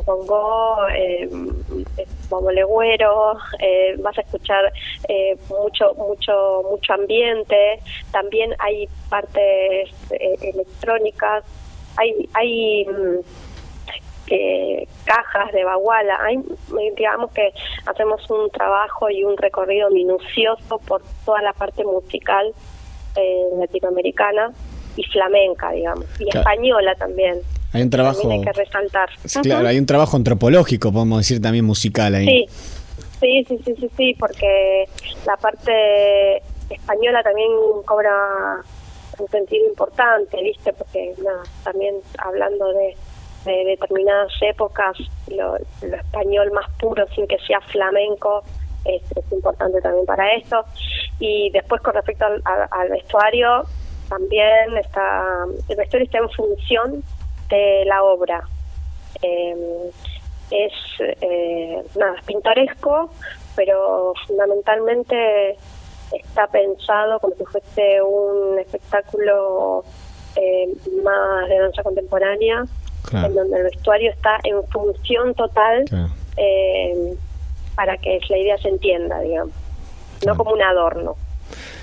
bongo, 0.05 0.87
eh, 0.95 1.29
eh, 3.59 3.95
vas 3.99 4.17
a 4.17 4.21
escuchar 4.21 4.71
eh, 5.07 5.37
mucho 5.49 5.93
mucho 5.95 6.63
mucho 6.69 6.93
ambiente, 6.93 7.79
también 8.11 8.55
hay 8.59 8.87
partes 9.09 9.89
eh, 10.11 10.37
electrónicas, 10.41 11.43
hay 11.97 12.29
hay 12.33 12.87
mm, 14.35 15.05
cajas 15.05 15.51
de 15.51 15.63
baguala, 15.63 16.17
hay, 16.23 16.39
digamos 16.95 17.31
que 17.31 17.51
hacemos 17.85 18.29
un 18.29 18.49
trabajo 18.51 19.09
y 19.09 19.23
un 19.23 19.37
recorrido 19.37 19.89
minucioso 19.89 20.79
por 20.87 21.01
toda 21.25 21.41
la 21.41 21.53
parte 21.53 21.83
musical 21.83 22.53
latinoamericana 23.59 24.51
y 24.95 25.03
flamenca, 25.03 25.71
digamos, 25.71 26.05
y 26.19 26.29
española 26.35 26.95
también. 26.95 27.39
Hay 27.73 27.83
un 27.83 27.89
trabajo. 27.89 28.29
hay 28.29 28.41
que 28.41 28.51
resaltar. 28.51 29.09
Claro, 29.41 29.67
hay 29.67 29.77
un 29.77 29.85
trabajo 29.85 30.17
antropológico, 30.17 30.91
podemos 30.91 31.19
decir 31.19 31.41
también 31.41 31.65
musical 31.65 32.15
ahí. 32.15 32.25
Sí. 32.25 32.45
sí, 33.19 33.45
sí, 33.47 33.61
sí, 33.65 33.75
sí, 33.79 33.89
sí, 33.95 34.15
porque 34.19 34.85
la 35.25 35.37
parte 35.37 36.41
española 36.69 37.23
también 37.23 37.49
cobra 37.85 38.11
un 39.17 39.27
sentido 39.29 39.67
importante, 39.67 40.41
¿viste? 40.41 40.73
Porque 40.73 41.13
nada, 41.23 41.43
también 41.63 41.95
hablando 42.17 42.73
de, 42.73 42.95
determinadas 43.45 44.31
épocas, 44.41 44.97
lo, 45.27 45.57
español 45.81 46.51
más 46.51 46.69
puro, 46.79 47.07
sin 47.15 47.27
que 47.27 47.37
sea 47.39 47.59
flamenco, 47.61 48.43
es, 48.85 49.01
importante 49.31 49.81
también 49.81 50.05
para 50.05 50.33
eso. 50.33 50.63
Y 51.19 51.49
después, 51.51 51.81
con 51.81 51.93
respecto 51.93 52.25
al 52.25 52.89
vestuario, 52.89 53.63
también 54.09 54.77
está, 54.77 55.45
el 55.69 55.75
vestuario 55.75 56.05
está 56.05 56.17
en 56.17 56.29
función 56.31 57.03
de 57.49 57.85
la 57.85 58.03
obra. 58.03 58.43
Em, 59.21 59.89
es 60.49 60.73
eh, 60.99 61.81
nada, 61.97 62.15
pintoresco, 62.25 63.09
pero 63.55 64.13
fundamentalmente 64.27 65.55
está 66.11 66.47
pensado 66.47 67.19
como 67.19 67.35
si 67.35 67.45
fuese 67.45 68.01
un 68.01 68.59
espectáculo 68.59 69.85
eh, 70.35 70.73
más 71.03 71.47
de 71.47 71.57
danza 71.57 71.83
contemporánea, 71.83 72.65
en 73.11 73.33
donde 73.33 73.57
el 73.57 73.63
vestuario 73.63 74.11
está 74.11 74.39
en 74.43 74.63
función 74.69 75.33
total 75.35 75.85
eh, 76.37 77.15
para 77.75 77.97
que 77.97 78.19
la 78.29 78.37
idea 78.37 78.57
se 78.57 78.69
entienda, 78.69 79.19
digamos, 79.21 79.53
no 80.25 80.35
como 80.35 80.51
un 80.51 80.61
adorno. 80.61 81.15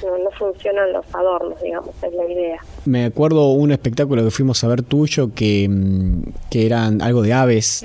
No, 0.03 0.31
funcionan 0.39 0.93
los 0.93 1.05
adornos, 1.13 1.61
digamos, 1.61 1.91
es 2.03 2.15
la 2.15 2.25
idea. 2.25 2.59
Me 2.85 3.07
acuerdo 3.07 3.49
un 3.49 3.73
espectáculo 3.73 4.23
que 4.25 4.31
fuimos 4.31 4.63
a 4.63 4.69
ver 4.69 4.83
tuyo 4.83 5.35
que, 5.35 5.69
mm, 5.69 6.23
que 6.51 6.67
eran 6.67 7.03
algo 7.03 7.23
de 7.23 7.33
aves, 7.33 7.85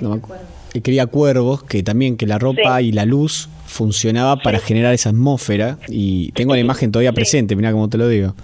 que 0.72 0.82
quería 0.82 1.08
cuervos, 1.08 1.64
que 1.64 1.82
también 1.82 2.16
que 2.16 2.28
la 2.28 2.38
ropa 2.38 2.82
y 2.82 2.92
la 2.92 3.06
luz 3.06 3.50
funcionaba 3.66 4.38
para 4.38 4.60
generar 4.60 4.94
esa 4.94 5.10
atmósfera 5.10 5.78
y 5.88 6.32
tengo 6.34 6.54
la 6.54 6.60
imagen 6.60 6.92
todavía 6.92 7.12
presente, 7.12 7.56
mira 7.56 7.72
cómo 7.72 7.90
te 7.90 7.98
lo 7.98 8.08
digo, 8.08 8.36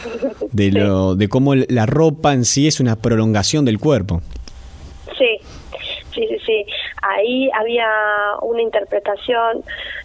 de, 0.52 0.70
lo, 0.70 1.14
de 1.14 1.28
cómo 1.28 1.54
la 1.54 1.86
ropa 1.86 2.32
en 2.32 2.44
sí 2.44 2.66
es 2.66 2.80
una 2.80 2.96
prolongación 2.96 3.64
del 3.64 3.78
cuerpo. 3.78 4.20
Sí, 5.18 5.38
sí, 6.14 6.26
sí, 6.28 6.36
sí. 6.44 6.66
Ahí 7.02 7.50
había 7.54 7.86
una 8.42 8.62
interpretación 8.62 9.64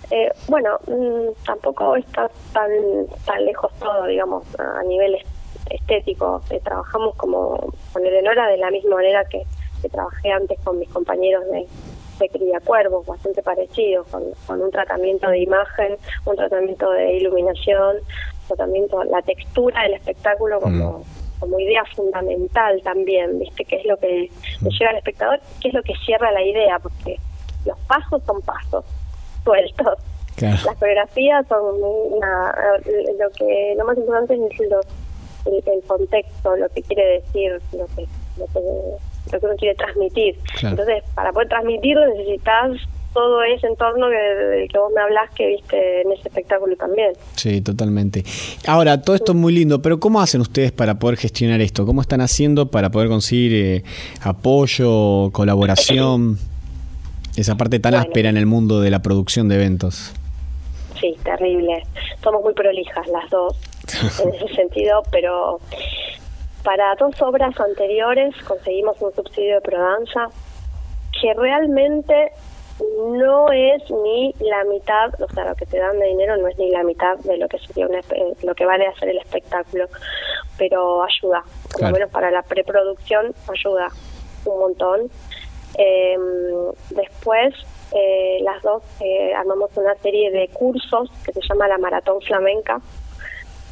eh, 0.09 0.31
bueno, 0.47 0.79
mm, 0.87 1.43
tampoco 1.45 1.97
está 1.97 2.29
tan, 2.53 2.69
tan 3.25 3.45
lejos 3.45 3.71
todo, 3.77 4.05
digamos, 4.05 4.43
a 4.57 4.83
nivel 4.83 5.17
estético. 5.69 6.41
Eh, 6.49 6.61
trabajamos 6.63 7.15
como 7.15 7.73
con 7.91 8.05
Eleonora 8.05 8.47
de 8.47 8.57
la 8.57 8.71
misma 8.71 8.95
manera 8.95 9.25
que, 9.25 9.43
trabajé 9.91 10.31
antes 10.31 10.59
con 10.63 10.79
mis 10.79 10.89
compañeros 10.89 11.45
de, 11.51 11.65
de 12.19 12.29
Cría 12.29 12.59
Cuervos, 12.59 13.05
bastante 13.05 13.41
parecido, 13.41 14.03
con, 14.05 14.23
con, 14.45 14.61
un 14.61 14.71
tratamiento 14.71 15.29
de 15.29 15.39
imagen, 15.39 15.97
un 16.25 16.35
tratamiento 16.35 16.89
de 16.91 17.13
iluminación, 17.13 17.97
tratamiento, 18.47 19.03
la 19.03 19.21
textura 19.21 19.83
del 19.83 19.93
espectáculo 19.95 20.59
como, 20.59 20.99
mm. 20.99 21.03
como 21.39 21.59
idea 21.59 21.83
fundamental 21.95 22.81
también, 22.83 23.39
¿viste? 23.39 23.65
¿Qué 23.65 23.77
es 23.77 23.85
lo 23.85 23.97
que 23.97 24.07
le 24.07 24.29
mm. 24.61 24.69
llega 24.69 24.89
al 24.91 24.97
espectador? 24.97 25.39
¿Qué 25.61 25.69
es 25.69 25.73
lo 25.73 25.83
que 25.83 25.93
cierra 26.05 26.31
la 26.31 26.43
idea? 26.43 26.79
Porque 26.79 27.17
los 27.65 27.77
pasos 27.79 28.21
son 28.25 28.41
pasos, 28.41 28.85
sueltos. 29.43 29.99
Las 30.39 30.77
coreografías 30.77 31.47
son 31.47 31.81
una, 31.81 32.53
lo 33.19 33.29
que 33.31 33.73
lo 33.75 33.85
más 33.85 33.97
importante 33.97 34.35
es 34.35 34.41
el, 35.65 35.83
contexto, 35.87 36.55
lo 36.55 36.69
que 36.69 36.83
quiere 36.83 37.21
decir, 37.21 37.59
lo 37.71 37.87
que, 37.87 38.05
lo 38.37 38.45
que, 39.39 39.45
uno 39.45 39.55
quiere 39.55 39.73
transmitir. 39.75 40.37
Entonces, 40.61 41.03
para 41.15 41.31
poder 41.31 41.47
transmitirlo 41.47 42.05
necesitas 42.07 42.77
todo 43.17 43.41
ese 43.41 43.65
entorno 43.65 44.09
que, 44.09 44.67
que 44.71 44.77
vos 44.77 44.91
me 44.93 45.01
hablas 45.01 45.31
que 45.33 45.47
viste 45.47 46.01
en 46.01 46.11
ese 46.11 46.27
espectáculo 46.27 46.75
también. 46.75 47.13
Sí, 47.35 47.61
totalmente. 47.61 48.23
Ahora, 48.67 49.01
todo 49.01 49.15
esto 49.15 49.31
es 49.31 49.37
muy 49.39 49.53
lindo, 49.53 49.81
pero 49.81 49.99
¿cómo 49.99 50.21
hacen 50.21 50.39
ustedes 50.39 50.71
para 50.71 50.99
poder 50.99 51.17
gestionar 51.17 51.59
esto? 51.61 51.83
¿Cómo 51.87 52.01
están 52.01 52.21
haciendo 52.21 52.69
para 52.69 52.91
poder 52.91 53.09
conseguir 53.09 53.53
eh, 53.55 53.83
apoyo, 54.21 55.31
colaboración? 55.31 56.37
Esa 57.35 57.55
parte 57.57 57.79
tan 57.79 57.95
áspera 57.95 58.29
en 58.29 58.37
el 58.37 58.45
mundo 58.45 58.81
de 58.81 58.91
la 58.91 58.99
producción 58.99 59.47
de 59.49 59.55
eventos. 59.55 60.13
Sí, 61.01 61.15
terrible. 61.23 61.81
Somos 62.23 62.43
muy 62.43 62.53
prolijas 62.53 63.07
las 63.07 63.27
dos. 63.31 63.57
en 64.23 64.35
ese 64.35 64.53
sentido, 64.53 65.01
pero 65.11 65.59
para 66.63 66.93
dos 66.99 67.19
obras 67.23 67.59
anteriores 67.59 68.35
conseguimos 68.47 68.95
un 69.01 69.11
subsidio 69.15 69.55
de 69.55 69.61
prodanza 69.61 70.27
que 71.19 71.33
realmente 71.33 72.31
no 72.79 73.51
es 73.51 73.89
ni 73.89 74.33
la 74.39 74.63
mitad, 74.65 75.09
o 75.21 75.27
sea, 75.33 75.45
lo 75.45 75.55
que 75.55 75.65
te 75.65 75.79
dan 75.79 75.97
de 75.99 76.07
dinero 76.07 76.37
no 76.37 76.47
es 76.47 76.57
ni 76.57 76.69
la 76.69 76.83
mitad 76.83 77.17
de 77.19 77.37
lo 77.37 77.47
que 77.47 77.57
sería 77.59 77.87
lo 78.43 78.55
que 78.55 78.65
vale 78.65 78.87
hacer 78.87 79.09
el 79.09 79.17
espectáculo, 79.17 79.85
pero 80.57 81.03
ayuda, 81.03 81.43
por 81.71 81.81
lo 81.81 81.91
menos 81.91 82.11
para 82.11 82.29
la 82.31 82.43
preproducción 82.43 83.33
ayuda 83.47 83.87
un 84.45 84.59
montón. 84.59 85.09
Em, 85.77 86.71
después, 86.91 87.53
eh, 87.91 88.39
las 88.41 88.61
dos 88.61 88.83
eh, 88.99 89.33
armamos 89.33 89.69
una 89.75 89.95
serie 89.95 90.31
de 90.31 90.47
cursos 90.49 91.09
que 91.25 91.33
se 91.33 91.41
llama 91.47 91.67
la 91.67 91.77
Maratón 91.77 92.21
Flamenca, 92.21 92.79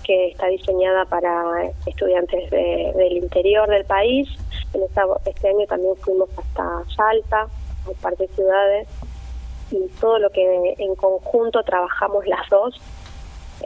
que 0.04 0.30
está 0.30 0.48
diseñada 0.48 1.06
para 1.06 1.72
estudiantes 1.86 2.50
del 2.52 3.18
interior 3.18 3.68
del 3.68 3.86
país. 3.86 4.28
En 4.74 4.84
este 4.84 5.48
año 5.48 5.66
también 5.68 5.96
fuimos 5.98 6.30
hasta 6.38 6.84
Salta, 6.96 7.48
un 7.88 7.96
par 7.96 8.16
de 8.18 8.28
ciudades, 8.30 8.88
y 9.72 9.88
todo 10.00 10.20
lo 10.20 10.30
que 10.30 10.76
en 10.78 10.96
conjunto 10.96 11.64
trabajamos 11.64 12.26
las 12.28 12.48
dos. 12.50 12.80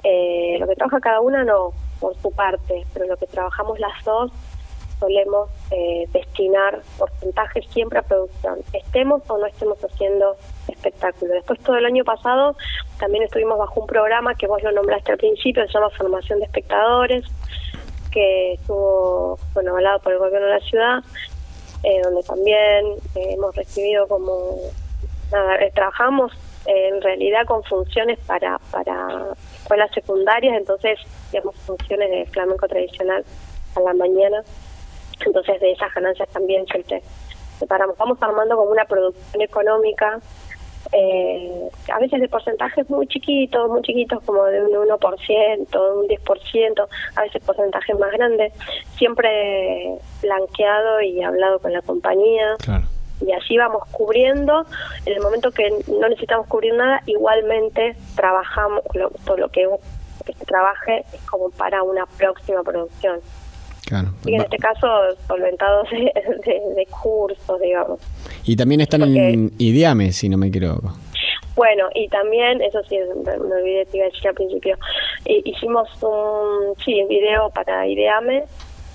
Eh, 0.03 0.57
lo 0.59 0.67
que 0.67 0.75
trabaja 0.75 0.99
cada 0.99 1.21
una 1.21 1.43
no, 1.43 1.73
por 1.99 2.15
su 2.21 2.31
parte, 2.31 2.85
pero 2.93 3.05
lo 3.05 3.17
que 3.17 3.27
trabajamos 3.27 3.79
las 3.79 4.03
dos 4.05 4.31
solemos 4.99 5.49
eh, 5.71 6.07
destinar 6.11 6.81
porcentajes 6.97 7.65
siempre 7.69 7.99
a 7.99 8.01
producción, 8.01 8.59
estemos 8.73 9.21
o 9.29 9.37
no 9.37 9.45
estemos 9.45 9.77
haciendo 9.83 10.35
espectáculo. 10.67 11.33
Después 11.33 11.59
todo 11.61 11.77
el 11.77 11.85
año 11.85 12.03
pasado 12.03 12.55
también 12.99 13.23
estuvimos 13.23 13.57
bajo 13.57 13.79
un 13.79 13.87
programa 13.87 14.35
que 14.35 14.47
vos 14.47 14.61
lo 14.61 14.71
nombraste 14.71 15.13
al 15.13 15.17
principio, 15.17 15.65
se 15.65 15.73
llama 15.73 15.89
Formación 15.91 16.39
de 16.39 16.45
Espectadores, 16.45 17.25
que 18.11 18.53
estuvo 18.53 19.39
bueno, 19.53 19.71
avalado 19.71 19.99
por 19.99 20.13
el 20.13 20.19
gobierno 20.19 20.47
de 20.47 20.53
la 20.53 20.59
ciudad, 20.59 20.99
eh, 21.83 22.01
donde 22.03 22.23
también 22.23 22.85
eh, 23.15 23.33
hemos 23.33 23.55
recibido 23.55 24.07
como, 24.07 24.57
nada, 25.31 25.57
trabajamos 25.73 26.31
en 26.65 27.01
realidad 27.01 27.45
con 27.47 27.63
funciones 27.63 28.19
para, 28.27 28.59
para 28.71 29.33
escuelas 29.55 29.91
secundarias, 29.91 30.55
entonces, 30.57 30.99
digamos, 31.31 31.55
funciones 31.65 32.09
de 32.11 32.25
flamenco 32.27 32.67
tradicional 32.67 33.23
a 33.75 33.79
la 33.79 33.93
mañana 33.93 34.43
entonces 35.25 35.59
de 35.59 35.71
esas 35.71 35.93
ganancias 35.93 36.29
también 36.29 36.65
siempre 36.67 37.01
separamos. 37.57 37.97
Vamos 37.97 38.17
armando 38.21 38.55
como 38.55 38.71
una 38.71 38.85
producción 38.85 39.41
económica, 39.41 40.19
eh, 40.91 41.69
a 41.93 41.99
veces 41.99 42.19
de 42.19 42.27
porcentajes 42.27 42.89
muy 42.89 43.07
chiquitos, 43.07 43.69
muy 43.69 43.81
chiquitos 43.81 44.23
como 44.23 44.43
de 44.45 44.63
un 44.63 44.87
1%, 44.87 44.97
un 44.97 46.07
10%, 46.07 46.87
a 47.15 47.21
veces 47.21 47.43
porcentajes 47.43 47.99
más 47.99 48.11
grandes, 48.11 48.53
siempre 48.97 49.97
blanqueado 50.21 51.01
y 51.01 51.21
hablado 51.21 51.59
con 51.59 51.73
la 51.73 51.81
compañía. 51.81 52.55
Y 53.21 53.31
así 53.33 53.57
vamos 53.57 53.83
cubriendo. 53.91 54.65
En 55.05 55.13
el 55.13 55.21
momento 55.21 55.51
que 55.51 55.69
no 55.87 56.07
necesitamos 56.07 56.47
cubrir 56.47 56.73
nada, 56.73 57.01
igualmente 57.05 57.95
trabajamos, 58.15 58.81
todo 59.25 59.37
lo 59.37 59.49
que, 59.49 59.67
que 60.25 60.33
se 60.33 60.45
trabaje 60.45 61.03
es 61.13 61.21
como 61.29 61.49
para 61.51 61.83
una 61.83 62.05
próxima 62.17 62.63
producción. 62.63 63.19
Y 64.25 64.35
en 64.35 64.41
este 64.41 64.57
caso, 64.57 64.87
solventados 65.27 65.89
de, 65.89 66.87
cursos, 67.01 67.59
digamos. 67.61 67.99
Y 68.43 68.55
también 68.55 68.81
están 68.81 69.03
en 69.03 69.51
IDEAME, 69.57 70.11
si 70.11 70.29
no 70.29 70.37
me 70.37 70.47
equivoco. 70.47 70.93
Bueno, 71.55 71.89
y 71.93 72.07
también, 72.07 72.61
eso 72.61 72.81
sí, 72.87 72.97
me 73.25 73.31
olvidé, 73.31 73.85
te 73.87 73.97
iba 73.97 74.05
a 74.05 74.09
decir 74.09 74.27
al 74.29 74.35
principio, 74.35 74.77
hicimos 75.25 75.89
un 76.01 76.75
sí, 76.85 77.03
video 77.09 77.49
para 77.49 77.85
IDEAME 77.85 78.43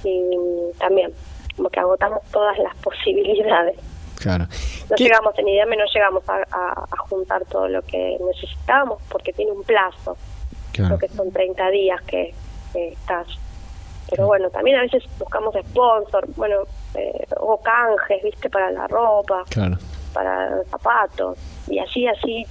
y 0.04 0.78
también, 0.78 1.12
como 1.56 1.68
que 1.68 1.80
agotamos 1.80 2.20
todas 2.32 2.56
las 2.58 2.74
posibilidades. 2.82 3.76
Claro. 4.18 4.46
No 4.88 4.96
llegamos 4.96 5.38
en 5.38 5.48
IDEAME, 5.48 5.76
no 5.76 5.84
llegamos 5.92 6.22
a, 6.28 6.86
juntar 7.08 7.44
todo 7.46 7.68
lo 7.68 7.82
que 7.82 8.16
necesitábamos 8.20 9.02
porque 9.10 9.32
tiene 9.32 9.52
un 9.52 9.62
plazo. 9.64 10.16
Creo 10.72 10.98
que 10.98 11.08
son 11.08 11.30
30 11.30 11.70
días 11.70 12.02
que, 12.02 12.34
que 12.72 12.88
estás 12.88 13.28
pero 14.10 14.26
bueno, 14.26 14.50
también 14.50 14.76
a 14.78 14.82
veces 14.82 15.02
buscamos 15.18 15.54
sponsor, 15.70 16.26
bueno, 16.36 16.56
eh, 16.94 17.26
o 17.38 17.60
canjes, 17.60 18.22
viste, 18.22 18.50
para 18.50 18.70
la 18.70 18.86
ropa, 18.86 19.44
para 20.12 20.62
zapatos, 20.70 21.38
y 21.68 21.78
así, 21.78 22.06
así, 22.06 22.46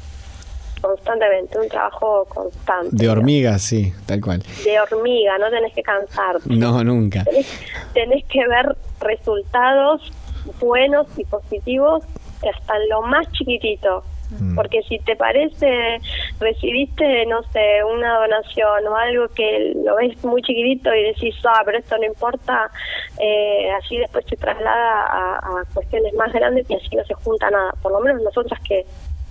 constantemente, 0.81 1.57
un 1.57 1.69
trabajo 1.69 2.25
constante. 2.25 2.89
De 2.91 3.09
hormiga, 3.09 3.57
sí, 3.57 3.93
tal 4.05 4.21
cual. 4.21 4.43
De 4.63 4.79
hormiga, 4.79 5.37
no 5.37 5.49
tenés 5.49 5.73
que 5.73 5.81
cansarte. 5.81 6.53
No, 6.53 6.83
nunca. 6.83 7.23
Tenés, 7.93 8.25
que 8.25 8.47
ver 8.47 8.75
resultados 8.99 10.11
buenos 10.59 11.07
y 11.17 11.23
positivos 11.25 12.03
hasta 12.41 12.75
en 12.75 12.89
lo 12.89 13.01
más 13.03 13.31
chiquitito. 13.31 14.03
Mm. 14.39 14.55
Porque 14.55 14.81
si 14.83 14.99
te 14.99 15.15
parece, 15.15 15.99
recibiste, 16.39 17.25
no 17.27 17.43
sé, 17.51 17.83
una 17.83 18.19
donación 18.19 18.87
o 18.87 18.95
algo 18.95 19.27
que 19.29 19.73
lo 19.83 19.95
ves 19.95 20.23
muy 20.23 20.41
chiquitito 20.41 20.93
y 20.93 21.03
decís, 21.03 21.35
ah, 21.45 21.61
pero 21.65 21.77
esto 21.77 21.97
no 21.97 22.05
importa, 22.05 22.69
eh, 23.19 23.71
así 23.81 23.97
después 23.97 24.25
se 24.29 24.35
traslada 24.37 25.37
a, 25.37 25.63
cuestiones 25.73 26.13
más 26.13 26.31
grandes 26.33 26.69
y 26.69 26.75
así 26.75 26.95
no 26.95 27.03
se 27.05 27.13
junta 27.15 27.49
nada. 27.49 27.73
Por 27.81 27.91
lo 27.91 27.99
menos 27.99 28.21
nosotras 28.21 28.59
que 28.67 28.85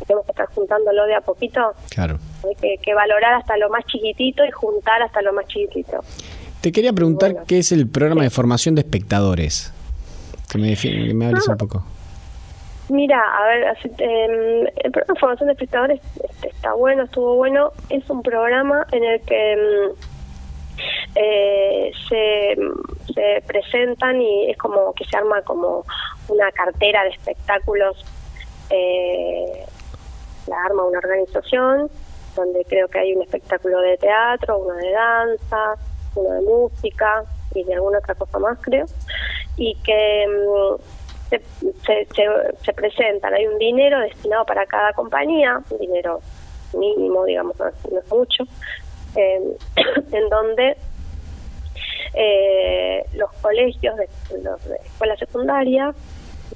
tenemos 0.07 0.25
que 0.27 0.33
estar 0.33 0.47
juntándolo 0.47 1.05
de 1.07 1.15
a 1.15 1.21
poquito, 1.21 1.75
claro. 1.91 2.19
hay 2.45 2.79
que, 2.79 2.95
valorar 2.95 3.35
hasta 3.35 3.57
lo 3.57 3.71
más 3.71 3.85
chiquitito 3.87 4.45
y 4.45 4.51
juntar 4.51 5.03
hasta 5.03 5.23
lo 5.23 5.33
más 5.33 5.47
chiquitito. 5.47 6.01
Te 6.61 6.73
quería 6.73 6.93
preguntar 6.93 7.45
qué 7.47 7.59
es 7.59 7.73
el 7.73 7.88
programa 7.88 8.23
de 8.23 8.31
formación 8.31 8.75
de 8.75 8.83
espectadores. 8.83 9.73
Que 10.51 10.59
me, 10.59 10.77
que 10.77 11.15
me 11.15 11.27
hables 11.27 11.49
un 11.49 11.57
poco. 11.57 11.85
Mira, 12.92 13.18
a 13.18 13.46
ver, 13.46 13.76
em, 14.00 14.66
el 14.66 14.92
programa 14.92 15.14
de 15.14 15.20
formación 15.20 15.46
de 15.46 15.52
espectadores 15.55 16.00
este, 16.22 16.48
está 16.48 16.74
bueno, 16.74 17.05
estuvo 17.05 17.37
bueno. 17.37 17.72
Es 17.88 18.09
un 18.11 18.22
programa 18.22 18.87
en 18.92 19.02
el 19.02 19.18
que 19.22 19.52
em, 19.52 19.92
eh, 21.14 21.90
se, 22.07 22.55
se 23.14 23.42
presentan 23.46 24.20
y 24.20 24.50
es 24.50 24.59
como 24.59 24.92
que 24.92 25.07
se 25.07 25.16
arma 25.16 25.40
como 25.40 25.87
una 26.28 26.52
cartera 26.52 27.05
de 27.05 27.09
espectáculos. 27.09 28.05
Eh, 28.68 29.64
la 30.46 30.62
arma 30.62 30.85
una 30.85 30.98
organización 30.98 31.90
donde 32.37 32.62
creo 32.66 32.88
que 32.88 32.98
hay 32.98 33.14
un 33.14 33.22
espectáculo 33.22 33.81
de 33.81 33.96
teatro, 33.96 34.59
uno 34.59 34.74
de 34.74 34.92
danza, 34.92 35.76
uno 36.14 36.31
de 36.31 36.42
música 36.42 37.24
y 37.55 37.64
de 37.64 37.72
alguna 37.72 38.00
otra 38.00 38.14
cosa 38.16 38.38
más, 38.38 38.59
creo. 38.61 38.85
Y 39.57 39.76
que 39.76 40.24
em, 40.24 40.31
se, 41.38 42.07
se, 42.64 42.73
presentan, 42.73 43.35
hay 43.35 43.47
un 43.47 43.59
dinero 43.59 44.01
destinado 44.01 44.45
para 44.45 44.66
cada 44.66 44.92
compañía, 44.92 45.61
un 45.71 45.79
dinero 45.79 46.21
mínimo, 46.75 47.25
digamos, 47.25 47.57
no 47.59 47.99
es 47.99 48.11
mucho, 48.11 48.45
en 49.14 50.29
donde 50.31 50.77
eh, 52.14 53.05
los 53.14 53.31
colegios 53.40 53.97
de, 53.97 54.09
los 54.42 54.64
de 54.64 54.77
escuela 54.77 55.16
secundaria 55.16 55.95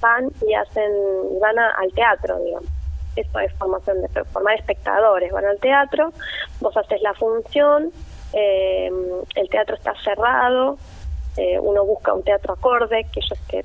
van 0.00 0.28
y 0.46 0.54
hacen, 0.54 0.92
van 1.40 1.58
al 1.58 1.92
teatro, 1.92 2.38
digamos. 2.40 2.70
Eso 3.14 3.38
es 3.38 3.52
formación 3.54 4.02
de 4.02 4.08
formar 4.24 4.56
espectadores, 4.56 5.32
van 5.32 5.46
al 5.46 5.58
teatro, 5.58 6.12
vos 6.60 6.76
haces 6.76 7.00
la 7.00 7.14
función, 7.14 7.90
eh, 8.34 8.90
el 9.36 9.48
teatro 9.48 9.76
está 9.76 9.94
cerrado, 10.04 10.76
eh, 11.38 11.58
uno 11.58 11.86
busca 11.86 12.12
un 12.12 12.22
teatro 12.22 12.52
acorde, 12.52 13.06
que 13.12 13.20
ellos 13.20 13.38
te, 13.48 13.64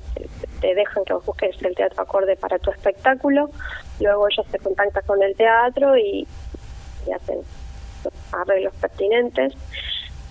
te, 0.62 0.74
dejan 0.74 1.04
que 1.04 1.12
busques 1.14 1.60
el 1.62 1.74
teatro 1.74 2.02
acorde 2.02 2.36
para 2.36 2.58
tu 2.58 2.70
espectáculo, 2.70 3.50
luego 4.00 4.28
ellos 4.28 4.46
se 4.50 4.58
contactan 4.58 5.02
con 5.06 5.22
el 5.22 5.36
teatro 5.36 5.96
y, 5.98 6.26
hacen 7.14 7.38
los 8.04 8.14
arreglos 8.32 8.72
pertinentes, 8.80 9.52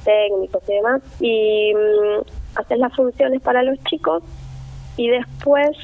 técnicos 0.04 0.64
y 0.68 0.74
demás, 0.74 1.02
y 1.20 1.74
mm, 1.76 2.58
hacen 2.60 2.80
las 2.80 2.96
funciones 2.96 3.42
para 3.42 3.62
los 3.62 3.78
chicos 3.84 4.24
y 4.98 5.10
después 5.10 5.78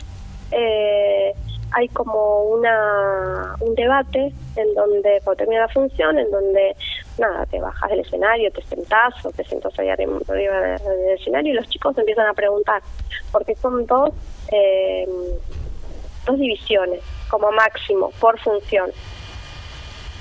eh, 0.51 1.33
hay 1.71 1.87
como 1.89 2.43
una 2.43 3.55
un 3.59 3.75
debate 3.75 4.33
en 4.55 4.73
donde 4.73 5.19
cuando 5.23 5.37
termina 5.37 5.61
la 5.61 5.67
función 5.67 6.17
en 6.17 6.29
donde 6.31 6.75
nada 7.17 7.45
te 7.47 7.59
bajas 7.59 7.89
del 7.89 7.99
escenario 7.99 8.51
te 8.51 8.61
sentás 8.63 9.13
o 9.25 9.31
te 9.31 9.43
sentás 9.43 9.77
allá 9.79 9.93
arriba 9.93 10.19
del 10.29 11.19
escenario 11.19 11.53
y 11.53 11.55
los 11.55 11.67
chicos 11.67 11.97
empiezan 11.97 12.27
a 12.27 12.33
preguntar 12.33 12.81
porque 13.31 13.55
son 13.55 13.85
dos 13.85 14.11
eh, 14.51 15.07
dos 16.25 16.39
divisiones 16.39 17.01
como 17.29 17.51
máximo 17.51 18.11
por 18.19 18.39
función 18.39 18.91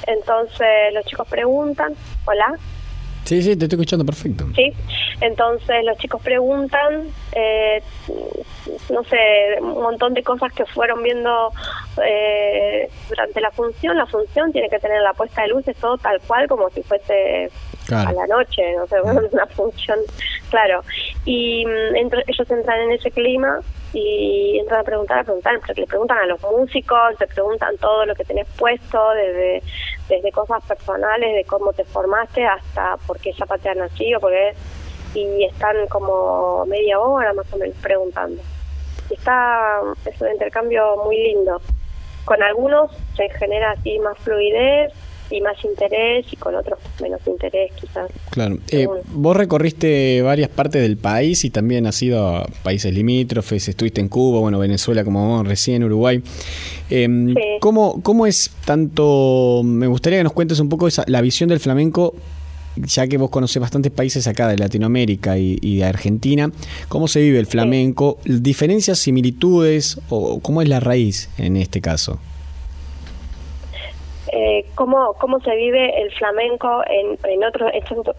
entonces 0.06 0.92
los 0.92 1.04
chicos 1.04 1.26
preguntan 1.28 1.94
hola 2.24 2.56
Sí, 3.26 3.42
sí, 3.42 3.56
te 3.56 3.64
estoy 3.64 3.76
escuchando 3.78 4.04
perfecto. 4.04 4.46
Sí, 4.54 4.72
entonces 5.20 5.84
los 5.84 5.98
chicos 5.98 6.22
preguntan, 6.22 7.08
eh, 7.32 7.82
no 8.88 9.02
sé, 9.02 9.58
un 9.60 9.82
montón 9.82 10.14
de 10.14 10.22
cosas 10.22 10.52
que 10.52 10.64
fueron 10.64 11.02
viendo 11.02 11.50
eh, 12.04 12.88
durante 13.08 13.40
la 13.40 13.50
función. 13.50 13.96
La 13.96 14.06
función 14.06 14.52
tiene 14.52 14.68
que 14.68 14.78
tener 14.78 15.02
la 15.02 15.12
puesta 15.12 15.42
de 15.42 15.48
luces 15.48 15.76
todo 15.78 15.98
tal 15.98 16.20
cual 16.20 16.46
como 16.46 16.70
si 16.70 16.84
fuese 16.84 17.50
a 17.90 18.12
la 18.12 18.28
noche, 18.28 18.62
no 18.76 18.86
sé, 18.86 19.00
una 19.32 19.46
función, 19.46 19.98
claro. 20.48 20.84
Y 21.24 21.66
mm, 21.66 21.96
ellos 22.28 22.48
entran 22.48 22.80
en 22.82 22.92
ese 22.92 23.10
clima 23.10 23.58
y 23.98 24.58
entran 24.58 24.80
a 24.80 24.84
preguntar, 24.84 25.20
a 25.20 25.24
preguntar, 25.24 25.58
porque 25.58 25.80
le 25.80 25.86
preguntan 25.86 26.18
a 26.18 26.26
los 26.26 26.42
músicos, 26.42 27.16
te 27.18 27.26
preguntan 27.26 27.78
todo 27.78 28.04
lo 28.04 28.14
que 28.14 28.24
tenés 28.24 28.46
puesto, 28.58 29.10
desde, 29.14 29.62
desde 30.06 30.32
cosas 30.32 30.62
personales, 30.64 31.34
de 31.34 31.44
cómo 31.44 31.72
te 31.72 31.82
formaste 31.84 32.44
hasta 32.44 32.98
por 33.06 33.18
qué 33.18 33.32
zapatean 33.32 33.80
así 33.80 34.14
o 34.14 34.20
porque 34.20 34.52
y 35.14 35.44
están 35.44 35.86
como 35.86 36.66
media 36.66 37.00
hora 37.00 37.32
más 37.32 37.50
o 37.54 37.56
menos 37.56 37.74
preguntando. 37.78 38.42
Está, 39.08 39.80
es 40.04 40.20
un 40.20 40.30
intercambio 40.30 40.96
muy 41.02 41.16
lindo. 41.16 41.58
Con 42.26 42.42
algunos 42.42 42.90
se 43.16 43.30
genera 43.30 43.70
así 43.70 43.98
más 44.00 44.18
fluidez, 44.18 44.92
y 45.30 45.40
más 45.40 45.56
interés 45.64 46.26
y 46.32 46.36
con 46.36 46.54
otros 46.54 46.78
menos 47.00 47.20
interés 47.26 47.72
quizás. 47.80 48.10
Claro. 48.30 48.58
Eh, 48.70 48.86
vos 49.12 49.36
recorriste 49.36 50.22
varias 50.22 50.48
partes 50.48 50.82
del 50.82 50.96
país 50.96 51.44
y 51.44 51.50
también 51.50 51.86
has 51.86 52.00
ido 52.02 52.26
a 52.26 52.46
países 52.62 52.92
limítrofes, 52.92 53.68
estuviste 53.68 54.00
en 54.00 54.08
Cuba, 54.08 54.40
bueno, 54.40 54.58
Venezuela 54.58 55.04
como 55.04 55.42
recién 55.42 55.84
Uruguay. 55.84 56.22
Eh, 56.90 57.58
¿cómo, 57.60 58.00
¿Cómo 58.02 58.26
es 58.26 58.50
tanto, 58.64 59.62
me 59.64 59.86
gustaría 59.86 60.20
que 60.20 60.24
nos 60.24 60.32
cuentes 60.32 60.60
un 60.60 60.68
poco 60.68 60.86
esa, 60.86 61.04
la 61.06 61.20
visión 61.20 61.48
del 61.48 61.60
flamenco 61.60 62.14
ya 62.76 63.06
que 63.06 63.16
vos 63.16 63.30
conocés 63.30 63.60
bastantes 63.60 63.90
países 63.90 64.26
acá 64.26 64.48
de 64.48 64.58
Latinoamérica 64.58 65.38
y, 65.38 65.76
de 65.78 65.84
Argentina, 65.84 66.50
¿cómo 66.88 67.08
se 67.08 67.20
vive 67.20 67.38
el 67.38 67.46
flamenco? 67.46 68.18
¿Diferencias, 68.24 68.98
similitudes 68.98 69.98
o 70.10 70.40
cómo 70.40 70.62
es 70.62 70.68
la 70.68 70.78
raíz 70.78 71.30
en 71.38 71.56
este 71.56 71.80
caso? 71.80 72.20
Eh, 74.36 74.66
cómo, 74.74 75.14
cómo 75.18 75.40
se 75.40 75.56
vive 75.56 76.02
el 76.02 76.12
flamenco 76.12 76.82
en, 76.86 77.18
en 77.30 77.42
otros, 77.42 77.70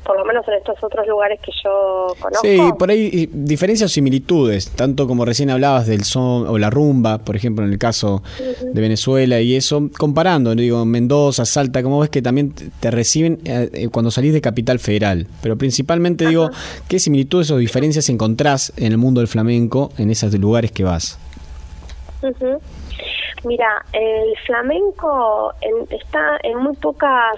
por 0.03 0.17
lo 0.17 0.25
menos 0.25 0.47
en 0.47 0.55
estos 0.55 0.83
otros 0.83 1.05
lugares 1.07 1.39
que 1.41 1.51
yo 1.63 2.07
conozco. 2.19 2.47
Sí, 2.47 2.59
por 2.79 2.89
ahí 2.89 3.29
diferencias 3.31 3.91
o 3.91 3.93
similitudes, 3.93 4.71
tanto 4.71 5.05
como 5.05 5.25
recién 5.25 5.51
hablabas 5.51 5.85
del 5.85 6.03
son 6.03 6.47
o 6.47 6.57
la 6.57 6.71
rumba, 6.71 7.19
por 7.19 7.35
ejemplo, 7.35 7.63
en 7.63 7.71
el 7.71 7.77
caso 7.77 8.23
de 8.61 8.81
Venezuela 8.81 9.39
y 9.41 9.55
eso, 9.55 9.89
comparando, 9.97 10.55
digo, 10.55 10.83
Mendoza, 10.85 11.45
Salta, 11.45 11.83
¿cómo 11.83 11.99
ves 11.99 12.09
que 12.09 12.23
también 12.23 12.51
te 12.79 12.89
reciben 12.89 13.39
eh, 13.45 13.69
eh, 13.73 13.87
cuando 13.89 14.09
salís 14.09 14.33
de 14.33 14.41
Capital 14.41 14.79
Federal? 14.79 15.27
Pero 15.43 15.55
principalmente 15.55 16.27
digo, 16.27 16.49
¿qué 16.87 16.97
similitudes 16.97 17.51
o 17.51 17.57
diferencias 17.57 18.09
encontrás 18.09 18.73
en 18.77 18.91
el 18.91 18.97
mundo 18.97 19.21
del 19.21 19.27
flamenco 19.27 19.91
en 19.99 20.09
esos 20.09 20.33
lugares 20.33 20.71
que 20.71 20.83
vas? 20.83 21.19
Mira, 23.43 23.85
el 23.93 24.35
flamenco 24.45 25.53
está 25.89 26.37
en 26.43 26.57
muy 26.57 26.75
pocas 26.75 27.37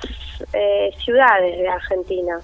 eh, 0.54 0.92
ciudades 0.98 1.58
de 1.58 1.68
Argentina. 1.68 2.40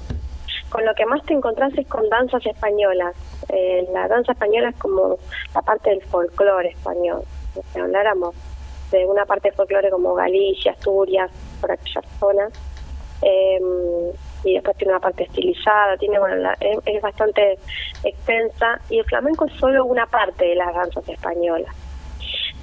Con 0.70 0.86
lo 0.86 0.94
que 0.94 1.06
más 1.06 1.24
te 1.26 1.34
encontrás 1.34 1.74
es 1.78 1.88
con 1.88 2.08
danzas 2.10 2.46
españolas. 2.46 3.16
Eh, 3.50 3.88
la 3.94 4.08
danza 4.08 4.34
española 4.34 4.70
es 4.70 4.76
como 4.76 5.18
la 5.54 5.62
parte 5.62 5.92
del 5.92 6.02
folclore 6.04 6.70
español. 6.70 7.22
Si 7.72 7.80
habláramos 7.80 8.36
de 8.92 9.06
una 9.06 9.26
parte 9.26 9.50
del 9.50 9.56
folclore 9.56 9.90
como 9.90 10.14
Galicia, 10.16 10.74
Asturias, 10.74 11.32
por 11.62 11.72
aquellas 11.72 12.06
zonas. 12.20 12.54
Em, 13.22 14.12
y 14.44 14.54
después 14.54 14.76
tiene 14.78 14.94
una 14.94 15.00
parte 15.00 15.24
estilizada, 15.24 15.98
tiene 15.98 16.20
bueno, 16.20 16.52
es, 16.60 16.78
es 16.86 17.02
bastante 17.02 17.58
extensa. 18.04 18.80
Y 18.90 19.00
el 19.00 19.06
flamenco 19.06 19.46
es 19.46 19.54
solo 19.54 19.86
una 19.86 20.06
parte 20.08 20.46
de 20.46 20.56
las 20.56 20.74
danzas 20.74 21.08
españolas 21.08 21.85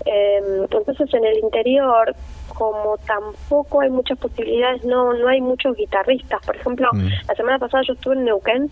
eh, 0.04 0.40
entonces 0.70 1.12
en 1.14 1.24
el 1.24 1.38
interior, 1.38 2.14
como 2.54 2.96
tampoco 3.06 3.80
hay 3.80 3.90
muchas 3.90 4.18
posibilidades, 4.18 4.84
no 4.84 5.12
no 5.12 5.28
hay 5.28 5.40
muchos 5.40 5.76
guitarristas. 5.76 6.44
Por 6.44 6.56
ejemplo, 6.56 6.88
mm. 6.92 7.08
la 7.28 7.34
semana 7.34 7.58
pasada 7.58 7.82
yo 7.86 7.94
estuve 7.94 8.14
en 8.14 8.24
Neuquén 8.24 8.70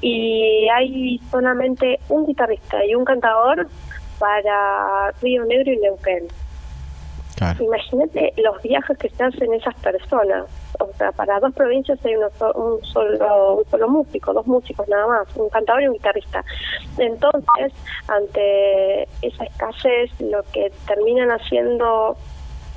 y 0.00 0.68
hay 0.68 1.20
solamente 1.30 1.98
un 2.08 2.26
guitarrista 2.26 2.84
y 2.84 2.94
un 2.94 3.04
cantador 3.04 3.66
para 4.18 5.12
Río 5.22 5.44
Negro 5.44 5.72
y 5.72 5.78
Neuquén. 5.78 6.28
Imagínate 7.60 8.32
los 8.38 8.62
viajes 8.62 8.96
que 8.96 9.10
se 9.10 9.24
hacen 9.24 9.52
esas 9.52 9.74
personas. 9.76 10.46
O 10.80 10.90
sea, 10.96 11.12
para 11.12 11.38
dos 11.40 11.52
provincias 11.54 11.98
hay 12.04 12.16
uno, 12.16 12.28
un, 12.54 12.82
solo, 12.84 13.54
un 13.56 13.64
solo 13.70 13.88
músico, 13.88 14.32
dos 14.32 14.46
músicos 14.46 14.88
nada 14.88 15.06
más, 15.06 15.36
un 15.36 15.48
cantador 15.50 15.82
y 15.82 15.88
un 15.88 15.94
guitarrista. 15.94 16.44
Entonces, 16.98 17.72
ante 18.08 19.02
esa 19.22 19.44
escasez, 19.44 20.10
lo 20.20 20.42
que 20.52 20.72
terminan 20.86 21.30
haciendo 21.30 22.16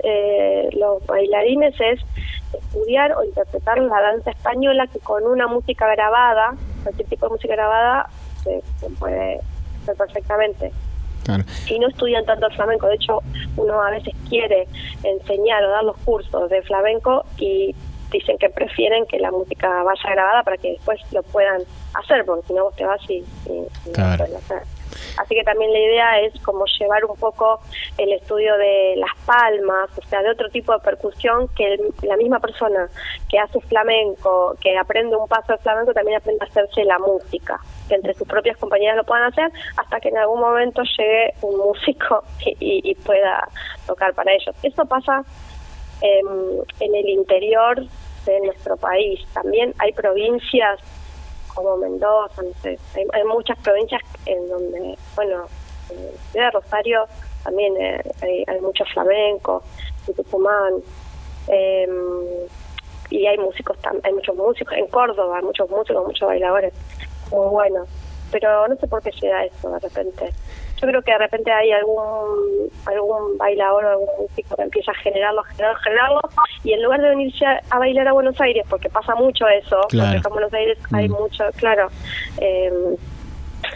eh, 0.03 0.69
los 0.73 1.05
bailarines 1.05 1.75
es 1.79 1.99
estudiar 2.53 3.13
o 3.13 3.23
interpretar 3.23 3.77
la 3.79 4.01
danza 4.01 4.31
española 4.31 4.87
que 4.87 4.99
con 4.99 5.25
una 5.25 5.47
música 5.47 5.87
grabada, 5.87 6.55
cualquier 6.83 7.07
tipo 7.07 7.27
de 7.27 7.31
música 7.31 7.55
grabada, 7.55 8.09
se 8.43 8.61
puede 8.99 9.39
hacer 9.83 9.95
perfectamente. 9.95 10.71
Y 11.67 11.79
no 11.79 11.87
estudian 11.87 12.25
tanto 12.25 12.47
el 12.47 12.53
flamenco. 12.53 12.87
De 12.87 12.95
hecho, 12.95 13.21
uno 13.57 13.81
a 13.81 13.91
veces 13.91 14.13
quiere 14.27 14.67
enseñar 15.03 15.63
o 15.63 15.69
dar 15.69 15.83
los 15.83 15.97
cursos 15.97 16.49
de 16.49 16.61
flamenco 16.63 17.25
y 17.37 17.75
dicen 18.11 18.37
que 18.37 18.49
prefieren 18.49 19.05
que 19.05 19.19
la 19.19 19.31
música 19.31 19.83
vaya 19.83 20.11
grabada 20.11 20.43
para 20.43 20.57
que 20.57 20.71
después 20.71 20.99
lo 21.11 21.21
puedan 21.23 21.61
hacer, 21.93 22.25
porque 22.25 22.47
si 22.47 22.53
no 22.53 22.63
vos 22.63 22.75
te 22.75 22.85
vas 22.85 23.01
y, 23.09 23.23
claro. 23.93 24.23
hacer. 24.23 24.63
Así 25.17 25.35
que 25.35 25.43
también 25.43 25.71
la 25.71 25.79
idea 25.79 26.19
es 26.21 26.33
como 26.41 26.65
llevar 26.79 27.05
un 27.05 27.15
poco 27.17 27.59
el 27.97 28.13
estudio 28.13 28.57
de 28.57 28.95
las 28.97 29.11
palmas, 29.25 29.89
o 29.97 30.07
sea, 30.07 30.21
de 30.21 30.31
otro 30.31 30.49
tipo 30.49 30.73
de 30.73 30.79
percusión 30.79 31.47
que 31.55 31.77
la 32.03 32.17
misma 32.17 32.39
persona 32.39 32.89
que 33.29 33.39
hace 33.39 33.59
flamenco, 33.61 34.55
que 34.61 34.77
aprende 34.77 35.15
un 35.15 35.27
paso 35.27 35.53
de 35.53 35.59
flamenco, 35.59 35.93
también 35.93 36.17
aprende 36.17 36.45
a 36.45 36.47
hacerse 36.47 36.83
la 36.83 36.99
música, 36.99 37.59
que 37.87 37.95
entre 37.95 38.13
sus 38.13 38.27
propias 38.27 38.57
compañeras 38.57 38.97
lo 38.97 39.03
puedan 39.03 39.25
hacer 39.25 39.51
hasta 39.77 39.99
que 39.99 40.09
en 40.09 40.17
algún 40.17 40.39
momento 40.39 40.81
llegue 40.97 41.33
un 41.41 41.57
músico 41.57 42.23
y, 42.59 42.95
pueda 43.05 43.47
tocar 43.87 44.13
para 44.13 44.33
ellos. 44.33 44.55
Eso 44.61 44.85
pasa 44.85 45.23
en 46.01 46.95
el 46.95 47.09
interior 47.09 47.81
de 48.25 48.39
nuestro 48.41 48.77
país. 48.77 49.21
También 49.33 49.73
hay 49.79 49.91
provincias 49.93 50.79
como 51.53 51.77
Mendoza, 51.77 52.41
no 52.41 52.51
sé, 52.61 52.77
hay, 52.93 53.23
muchas 53.25 53.57
provincias 53.59 54.01
en 54.25 54.49
donde, 54.49 54.97
bueno, 55.15 55.45
en 56.33 56.51
Rosario 56.51 57.05
también 57.43 57.75
eh, 57.77 58.01
hay, 58.21 58.43
hay, 58.47 58.61
mucho 58.61 58.83
flamenco, 58.93 59.63
en 60.07 60.13
Tucumán, 60.13 60.73
em, 61.47 62.47
y 63.09 63.25
hay 63.25 63.37
músicos, 63.37 63.77
hay 64.03 64.13
muchos 64.13 64.35
músicos, 64.35 64.73
en 64.77 64.87
Córdoba 64.87 65.37
hay 65.37 65.43
muchos 65.43 65.69
músicos, 65.69 66.05
muchos 66.05 66.27
bailadores, 66.27 66.73
muy 67.31 67.47
buenos, 67.47 67.87
pero 68.31 68.67
no 68.67 68.75
sé 68.75 68.87
por 68.87 69.01
qué 69.01 69.11
llega 69.11 69.45
eso 69.45 69.69
de 69.71 69.79
repente 69.79 70.33
yo 70.81 70.87
creo 70.87 71.01
que 71.01 71.11
de 71.11 71.17
repente 71.17 71.51
hay 71.51 71.71
algún 71.71 72.69
algún 72.85 73.37
bailador 73.37 73.85
o 73.85 73.89
algún 73.89 74.07
músico 74.21 74.55
que 74.55 74.63
empieza 74.63 74.91
a 74.91 74.95
generarlo, 74.95 75.43
generarlo, 75.43 75.79
generarlo, 75.83 76.21
y 76.63 76.73
en 76.73 76.83
lugar 76.83 77.01
de 77.01 77.09
venirse 77.09 77.45
a, 77.45 77.79
bailar 77.79 78.07
a 78.07 78.13
Buenos 78.13 78.39
Aires, 78.39 78.65
porque 78.69 78.89
pasa 78.89 79.15
mucho 79.15 79.47
eso, 79.47 79.81
porque 79.81 79.97
en 79.97 80.33
Buenos 80.33 80.53
Aires 80.53 80.77
hay 80.91 81.09
mm. 81.09 81.11
mucho, 81.11 81.43
claro, 81.57 81.87
em, 82.39 82.95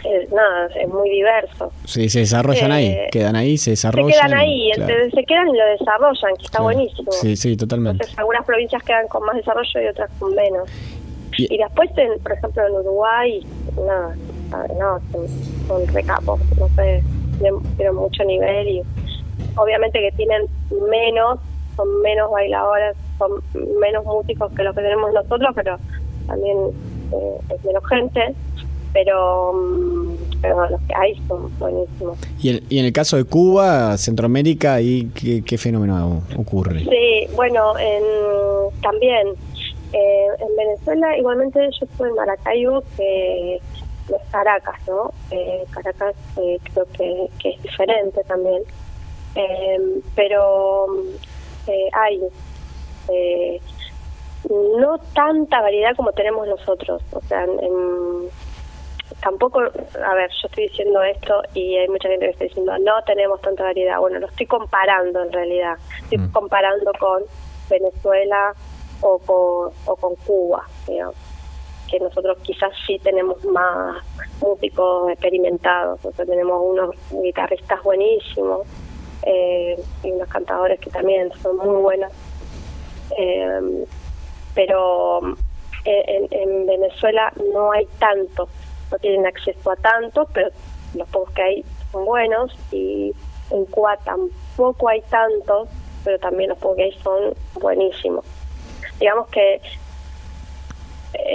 eh, 0.04 0.28
nada, 0.32 0.68
es 0.80 0.88
muy 0.88 1.10
diverso. 1.10 1.72
Sí, 1.84 2.08
se 2.08 2.20
desarrollan 2.20 2.72
ahí, 2.72 2.86
eh, 2.86 3.08
quedan 3.10 3.36
ahí, 3.36 3.58
se 3.58 3.70
desarrollan. 3.70 4.12
Se 4.12 4.18
quedan 4.18 4.38
ahí, 4.38 4.72
se 4.74 5.24
quedan 5.24 5.48
y 5.48 5.56
lo 5.56 5.66
desarrollan, 5.66 6.36
que 6.36 6.44
está 6.44 6.62
buenísimo. 6.62 7.12
Sí, 7.12 7.36
sí, 7.36 7.56
totalmente. 7.56 7.96
Entonces, 7.96 8.18
algunas 8.18 8.44
provincias 8.44 8.82
quedan 8.82 9.08
con 9.08 9.24
más 9.24 9.36
desarrollo 9.36 9.80
y 9.82 9.86
otras 9.86 10.10
con 10.18 10.34
menos. 10.34 10.68
Y, 11.36 11.58
después, 11.58 11.90
en, 11.96 12.18
por 12.20 12.32
ejemplo, 12.32 12.66
en 12.66 12.72
Uruguay, 12.74 13.46
nada, 13.76 14.14
no, 14.78 15.00
son, 15.66 15.86
recapos, 15.88 16.40
no 16.58 16.68
sé, 16.76 17.02
tienen, 17.38 17.94
mucho 17.94 18.24
nivel 18.24 18.68
y 18.68 18.82
obviamente 19.56 19.98
que 20.00 20.12
tienen 20.12 20.46
menos, 20.90 21.38
son 21.76 22.02
menos 22.02 22.30
bailadores, 22.30 22.96
son 23.18 23.42
menos 23.80 24.04
músicos 24.04 24.52
que 24.52 24.62
los 24.62 24.74
que 24.74 24.82
tenemos 24.82 25.12
nosotros, 25.12 25.50
pero 25.54 25.78
también 26.26 26.56
eh, 27.12 27.54
es 27.54 27.64
menos 27.64 27.86
gente, 27.86 28.34
pero, 28.92 29.52
mm, 29.52 30.16
pero 30.40 30.70
los 30.70 30.80
que 30.82 30.94
hay 30.94 31.14
son 31.26 31.50
buenísimos. 31.58 32.18
¿Y, 32.40 32.50
en, 32.50 32.64
y 32.68 32.78
en 32.78 32.84
el 32.86 32.92
caso 32.92 33.16
de 33.16 33.24
Cuba, 33.24 33.96
Centroamérica, 33.98 34.80
¿y 34.80 35.06
qué, 35.08 35.42
qué 35.44 35.58
fenómeno 35.58 36.22
ocurre? 36.36 36.80
Sí, 36.80 37.26
bueno, 37.34 37.76
en, 37.78 38.02
también 38.80 39.28
eh, 39.94 40.26
en 40.40 40.56
Venezuela 40.56 41.16
igualmente 41.16 41.60
yo 41.60 41.86
estuve 41.86 42.08
en 42.08 42.14
Maracaibo, 42.16 42.82
que 42.96 43.60
no 44.08 44.16
es 44.16 44.22
Caracas, 44.30 44.78
¿no? 44.86 45.12
Eh, 45.30 45.64
Caracas 45.70 46.14
eh, 46.36 46.58
creo 46.72 46.86
que, 46.96 47.28
que, 47.38 47.50
es 47.50 47.62
diferente 47.62 48.22
también, 48.24 48.62
eh, 49.34 50.00
pero 50.14 50.86
eh, 51.66 51.88
hay 51.92 52.20
eh, 53.08 53.60
no 54.50 54.98
tanta 55.14 55.62
variedad 55.62 55.96
como 55.96 56.12
tenemos 56.12 56.46
nosotros, 56.46 57.02
o 57.12 57.20
sea, 57.22 57.44
en, 57.44 58.30
tampoco, 59.22 59.60
a 59.60 60.14
ver, 60.14 60.30
yo 60.30 60.48
estoy 60.48 60.68
diciendo 60.68 61.02
esto 61.02 61.42
y 61.54 61.76
hay 61.76 61.88
mucha 61.88 62.08
gente 62.08 62.26
que 62.26 62.32
está 62.32 62.44
diciendo, 62.44 62.72
no 62.78 63.02
tenemos 63.06 63.40
tanta 63.40 63.64
variedad. 63.64 63.98
Bueno, 63.98 64.18
lo 64.18 64.26
estoy 64.26 64.46
comparando 64.46 65.22
en 65.22 65.32
realidad. 65.32 65.76
Estoy 66.02 66.18
mm. 66.18 66.32
comparando 66.32 66.92
con 66.98 67.22
Venezuela 67.70 68.52
o 69.00 69.18
con, 69.18 69.72
o 69.86 69.96
con 69.96 70.14
Cuba, 70.16 70.66
digamos. 70.86 71.33
Que 71.90 72.00
nosotros 72.00 72.38
quizás 72.42 72.72
sí 72.86 72.98
tenemos 72.98 73.42
más 73.44 74.02
músicos 74.40 75.10
experimentados, 75.10 76.04
o 76.04 76.10
tenemos 76.12 76.60
unos 76.62 76.94
guitarristas 77.22 77.82
buenísimos 77.82 78.66
eh, 79.22 79.80
y 80.02 80.10
unos 80.10 80.28
cantadores 80.28 80.80
que 80.80 80.90
también 80.90 81.30
son 81.42 81.56
muy 81.56 81.82
buenos. 81.82 82.12
Eh, 83.18 83.84
pero 84.54 85.20
eh, 85.84 86.28
en, 86.30 86.66
Venezuela 86.66 87.32
no 87.52 87.72
hay 87.72 87.86
tanto, 87.98 88.48
no 88.90 88.98
tienen 88.98 89.26
acceso 89.26 89.70
a 89.70 89.76
tanto, 89.76 90.26
pero 90.32 90.48
los 90.94 91.08
pocos 91.08 91.34
que 91.34 91.42
hay 91.42 91.64
son 91.92 92.04
buenos 92.04 92.56
y 92.72 93.12
en 93.50 93.64
Cuba 93.66 93.96
tampoco 94.04 94.88
hay 94.88 95.02
tantos, 95.02 95.68
pero 96.04 96.18
también 96.18 96.50
los 96.50 96.58
pocos 96.58 96.76
que 96.76 96.84
hay 96.84 96.92
son 97.02 97.34
buenísimos. 97.60 98.24
Digamos 98.98 99.28
que 99.28 99.60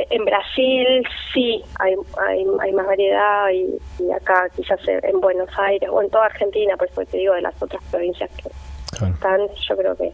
en 0.10 0.26
Brasil 0.26 1.08
sí 1.34 1.64
hay, 1.80 1.96
hay, 2.18 2.46
hay 2.60 2.72
más 2.74 2.86
variedad 2.86 3.50
y, 3.52 4.12
acá 4.12 4.50
quizás 4.56 4.80
en 4.88 5.20
Buenos 5.20 5.50
Aires 5.58 5.90
o 5.92 6.02
en 6.02 6.10
toda 6.10 6.26
Argentina, 6.26 6.76
por 6.78 6.90
eso 6.90 7.06
te 7.06 7.18
digo 7.18 7.34
de 7.34 7.42
las 7.42 7.62
otras 7.62 7.84
provincias 7.92 8.30
que 8.32 8.50
están, 9.06 9.48
yo 9.68 9.78
creo 9.78 9.96
que, 9.96 10.12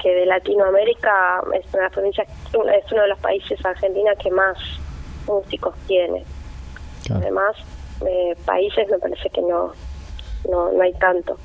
que 0.00 0.14
de 0.14 0.26
Latinoamérica 0.26 1.42
es 1.52 1.74
una 1.74 1.90
provincia, 1.90 2.24
es 2.24 2.92
uno 2.92 3.02
de 3.02 3.08
los 3.08 3.18
países 3.18 3.64
Argentina 3.64 4.12
que 4.16 4.30
más 4.30 4.56
músicos 5.26 5.74
tiene. 5.86 6.24
Además, 7.14 7.56
eh, 8.06 8.34
países 8.44 8.88
me 8.88 8.98
parece 8.98 9.28
que 9.30 9.42
no, 9.42 9.72
no, 10.48 10.72
no 10.72 10.82
hay 10.82 10.92
tanto. 10.94 11.36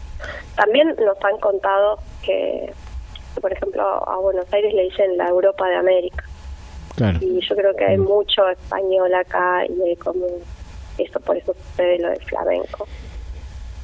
También 0.55 0.95
nos 0.99 1.17
han 1.23 1.37
contado 1.39 1.99
que, 2.23 2.73
por 3.41 3.51
ejemplo, 3.51 3.83
a 3.83 4.17
Buenos 4.17 4.45
Aires 4.53 4.73
le 4.73 4.83
dicen 4.83 5.17
la 5.17 5.27
Europa 5.27 5.67
de 5.67 5.75
América. 5.75 6.23
Y 7.21 7.39
yo 7.41 7.55
creo 7.55 7.75
que 7.75 7.85
hay 7.85 7.97
mucho 7.97 8.47
español 8.49 9.13
acá 9.13 9.63
y 9.65 9.89
hay 9.89 9.95
como 9.95 10.25
eso, 10.97 11.19
por 11.21 11.37
eso 11.37 11.53
sucede 11.53 11.99
lo 11.99 12.09
del 12.09 12.21
flamenco. 12.23 12.87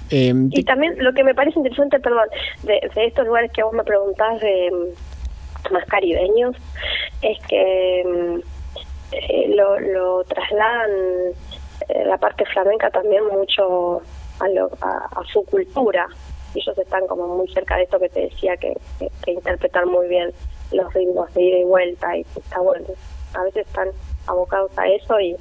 Em, 0.09 0.49
y 0.51 0.63
también 0.63 0.95
lo 0.99 1.13
que 1.13 1.23
me 1.23 1.33
parece 1.33 1.57
interesante, 1.57 1.99
perdón, 1.99 2.27
de, 2.63 2.79
estos 2.95 3.25
lugares 3.25 3.51
que 3.51 3.63
vos 3.63 3.73
me 3.73 3.83
preguntás 3.83 4.39
de 4.39 4.71
mm, 4.71 5.73
más 5.73 5.85
caribeños, 5.85 6.55
es 7.21 7.39
que 7.47 8.03
mm, 8.05 8.39
eh, 9.13 9.53
lo, 9.55 9.79
lo 9.79 10.23
trasladan 10.25 10.89
eh, 11.89 12.05
la 12.05 12.17
parte 12.17 12.45
flamenca 12.45 12.89
también 12.89 13.23
mucho 13.31 14.01
a, 14.39 14.47
lo, 14.49 14.69
a, 14.81 15.21
su 15.31 15.43
cultura. 15.45 16.07
Ellos 16.53 16.77
están 16.77 17.05
como 17.07 17.37
muy 17.37 17.47
cerca 17.49 17.75
de 17.77 17.83
esto 17.83 17.99
que 17.99 18.09
te 18.09 18.21
decía, 18.21 18.55
que, 18.57 18.73
que, 18.99 19.09
que 19.23 19.31
interpretar 19.31 19.85
muy 19.85 20.07
bien 20.07 20.31
los 20.71 20.93
ritmos 20.93 21.33
de 21.33 21.43
ida 21.43 21.57
y 21.59 21.63
vuelta 21.63 22.17
y 22.17 22.21
está 22.35 22.59
bueno. 22.59 22.85
A 23.33 23.43
veces 23.43 23.65
están 23.67 23.89
abocados 24.27 24.71
a 24.77 24.87
eso 24.87 25.19
y, 25.19 25.35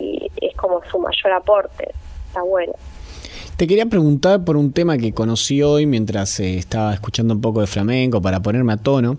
y 0.00 0.30
es 0.40 0.54
como 0.56 0.80
su 0.90 0.98
mayor 0.98 1.32
aporte. 1.32 1.92
Está 2.28 2.42
bueno. 2.42 2.74
Te 3.58 3.66
quería 3.66 3.86
preguntar 3.86 4.44
por 4.44 4.56
un 4.56 4.72
tema 4.72 4.96
que 4.98 5.12
conocí 5.12 5.64
hoy 5.64 5.84
mientras 5.84 6.38
eh, 6.38 6.58
estaba 6.58 6.94
escuchando 6.94 7.34
un 7.34 7.40
poco 7.40 7.60
de 7.60 7.66
flamenco 7.66 8.22
para 8.22 8.38
ponerme 8.38 8.72
a 8.72 8.76
tono. 8.76 9.16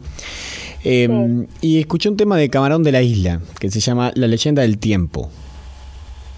Em, 0.82 1.46
y 1.60 1.82
escuché 1.82 2.08
un 2.08 2.16
tema 2.16 2.38
de 2.38 2.50
Camarón 2.50 2.82
de 2.84 2.94
la 2.94 3.02
Isla 3.02 3.42
que 3.60 3.70
se 3.70 3.82
llama 3.82 4.14
La 4.16 4.28
leyenda 4.28 4.62
del 4.62 4.80
tiempo. 4.80 5.30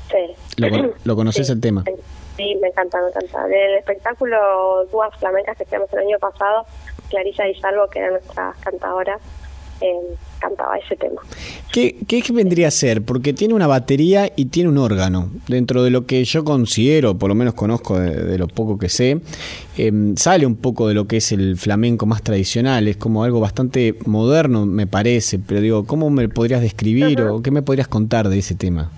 Sí. 0.10 0.64
¿Lo, 1.04 1.16
conoces 1.16 1.48
el 1.52 1.62
tema? 1.62 1.84
Sí, 2.38 2.56
me 2.60 2.70
encanta, 2.70 3.00
me 3.02 3.10
encanta. 3.10 3.46
Del 3.46 3.76
espectáculo 3.76 4.86
Duas 4.92 5.16
Flamencas 5.20 5.56
que 5.58 5.64
hicimos 5.64 5.94
el 5.94 6.00
año 6.00 6.18
pasado, 6.20 6.66
Clarisa 7.12 7.44
Salvo, 7.62 7.88
que 7.90 8.00
era 8.00 8.10
nuestra 8.10 8.54
cantadora, 8.64 9.20
eh, 9.82 10.16
cantaba 10.40 10.78
ese 10.78 10.96
tema. 10.96 11.22
¿Qué, 11.72 11.98
¿Qué 12.08 12.24
vendría 12.32 12.68
a 12.68 12.72
ser? 12.72 13.04
Porque 13.04 13.34
tiene 13.34 13.54
una 13.54 13.68
batería 13.68 14.32
y 14.36 14.46
tiene 14.46 14.70
un 14.70 14.78
órgano. 14.78 15.30
Dentro 15.48 15.84
de 15.84 15.90
lo 15.90 16.06
que 16.06 16.24
yo 16.24 16.44
considero, 16.44 17.18
por 17.18 17.30
lo 17.30 17.36
menos 17.36 17.54
conozco 17.54 18.00
de, 18.00 18.38
lo 18.38 18.48
poco 18.48 18.78
que 18.78 18.90
sé, 18.90 19.20
em, 19.78 20.16
sale 20.16 20.46
un 20.46 20.56
poco 20.56 20.88
de 20.88 20.94
lo 20.94 21.06
que 21.06 21.18
es 21.18 21.32
el 21.32 21.58
flamenco 21.58 22.06
más 22.06 22.24
tradicional. 22.24 22.88
Es 22.88 22.98
como 22.98 23.24
algo 23.24 23.40
bastante 23.40 23.96
moderno, 24.06 24.66
me 24.66 24.88
parece. 24.88 25.40
Pero 25.40 25.62
digo, 25.62 25.86
¿cómo 25.86 26.10
me 26.10 26.30
podrías 26.30 26.62
describir 26.62 27.22
o 27.22 27.42
qué 27.42 27.52
me 27.52 27.62
podrías 27.62 27.88
contar 27.88 28.30
de 28.30 28.40
ese 28.40 28.56
tema? 28.56 28.92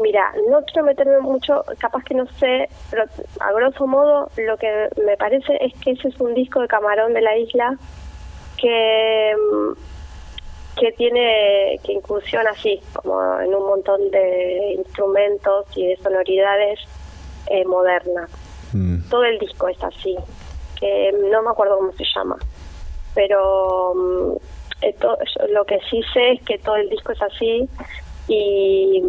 Mira, 0.00 0.32
no 0.50 0.62
quiero 0.64 0.84
meterme 0.84 1.20
mucho, 1.20 1.64
capaz 1.78 2.04
que 2.04 2.14
no 2.14 2.26
sé, 2.38 2.68
pero 2.90 3.04
a 3.40 3.52
grosso 3.52 3.86
modo 3.86 4.30
lo 4.36 4.56
que 4.58 4.88
me 5.04 5.16
parece 5.16 5.56
es 5.60 5.72
que 5.80 5.92
ese 5.92 6.08
es 6.08 6.20
un 6.20 6.34
disco 6.34 6.60
de 6.60 6.68
Camarón 6.68 7.14
de 7.14 7.22
la 7.22 7.36
Isla 7.36 7.78
que 8.58 9.32
que 10.78 10.92
tiene 10.92 11.80
que 11.84 11.92
incursiona 11.92 12.50
así 12.50 12.80
como 12.92 13.40
en 13.40 13.54
un 13.54 13.66
montón 13.66 14.10
de 14.10 14.74
instrumentos 14.76 15.64
y 15.74 15.86
de 15.86 15.96
sonoridades 15.96 16.80
eh, 17.46 17.64
modernas 17.64 18.30
mm. 18.74 19.08
todo 19.08 19.24
el 19.24 19.38
disco 19.38 19.68
es 19.68 19.82
así 19.82 20.14
que 20.78 21.12
no 21.30 21.42
me 21.42 21.50
acuerdo 21.50 21.78
cómo 21.78 21.92
se 21.92 22.04
llama 22.14 22.36
pero 23.14 23.94
mm, 23.94 24.32
lo 25.50 25.64
que 25.64 25.78
sí 25.90 26.02
sé 26.12 26.32
es 26.32 26.42
que 26.42 26.58
todo 26.58 26.76
el 26.76 26.90
disco 26.90 27.12
es 27.12 27.22
así 27.22 27.68
y 28.28 29.02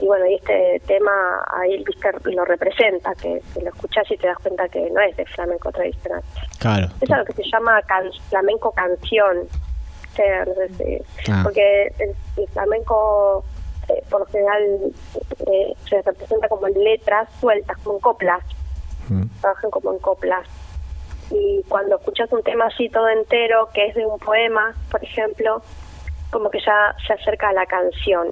y 0.00 0.06
bueno, 0.06 0.26
y 0.26 0.34
este 0.34 0.80
tema 0.86 1.10
ahí 1.56 1.74
el 1.74 1.84
Víctor 1.84 2.20
lo 2.24 2.44
representa, 2.44 3.14
que, 3.14 3.40
lo 3.62 3.68
escuchas 3.68 4.10
y 4.10 4.16
te 4.16 4.26
das 4.26 4.38
cuenta 4.38 4.68
que 4.68 4.90
no 4.90 5.00
es 5.00 5.16
de 5.16 5.24
flamenco 5.26 5.70
tradicional. 5.70 6.22
Claro. 6.58 6.88
Es 7.00 7.10
algo 7.10 7.24
que 7.26 7.32
se 7.34 7.50
llama 7.50 7.80
flamenco 8.28 8.72
canción. 8.72 9.48
Ah. 11.28 11.40
Porque 11.42 11.92
el, 11.98 12.48
flamenco 12.52 13.44
eh, 13.88 14.02
por 14.08 14.20
lo 14.20 14.26
general 14.26 14.62
eh, 15.46 15.72
se 15.88 16.02
representa 16.02 16.48
como 16.48 16.68
en 16.68 16.74
letras 16.74 17.28
sueltas, 17.40 17.76
como 17.78 17.96
en 17.96 18.00
coplas. 18.00 18.44
Mm. 19.08 19.24
Trabajan 19.40 19.70
como 19.70 19.92
en 19.92 19.98
coplas. 19.98 20.46
Y 21.30 21.62
cuando 21.68 21.96
escuchas 21.96 22.30
un 22.32 22.42
tema 22.42 22.66
así 22.66 22.88
todo 22.88 23.08
entero, 23.08 23.68
que 23.72 23.86
es 23.86 23.94
de 23.94 24.06
un 24.06 24.18
poema, 24.18 24.74
por 24.90 25.02
ejemplo, 25.02 25.62
como 26.30 26.50
que 26.50 26.60
ya 26.60 26.94
se 27.06 27.12
acerca 27.12 27.48
a 27.48 27.52
la 27.52 27.66
canción. 27.66 28.28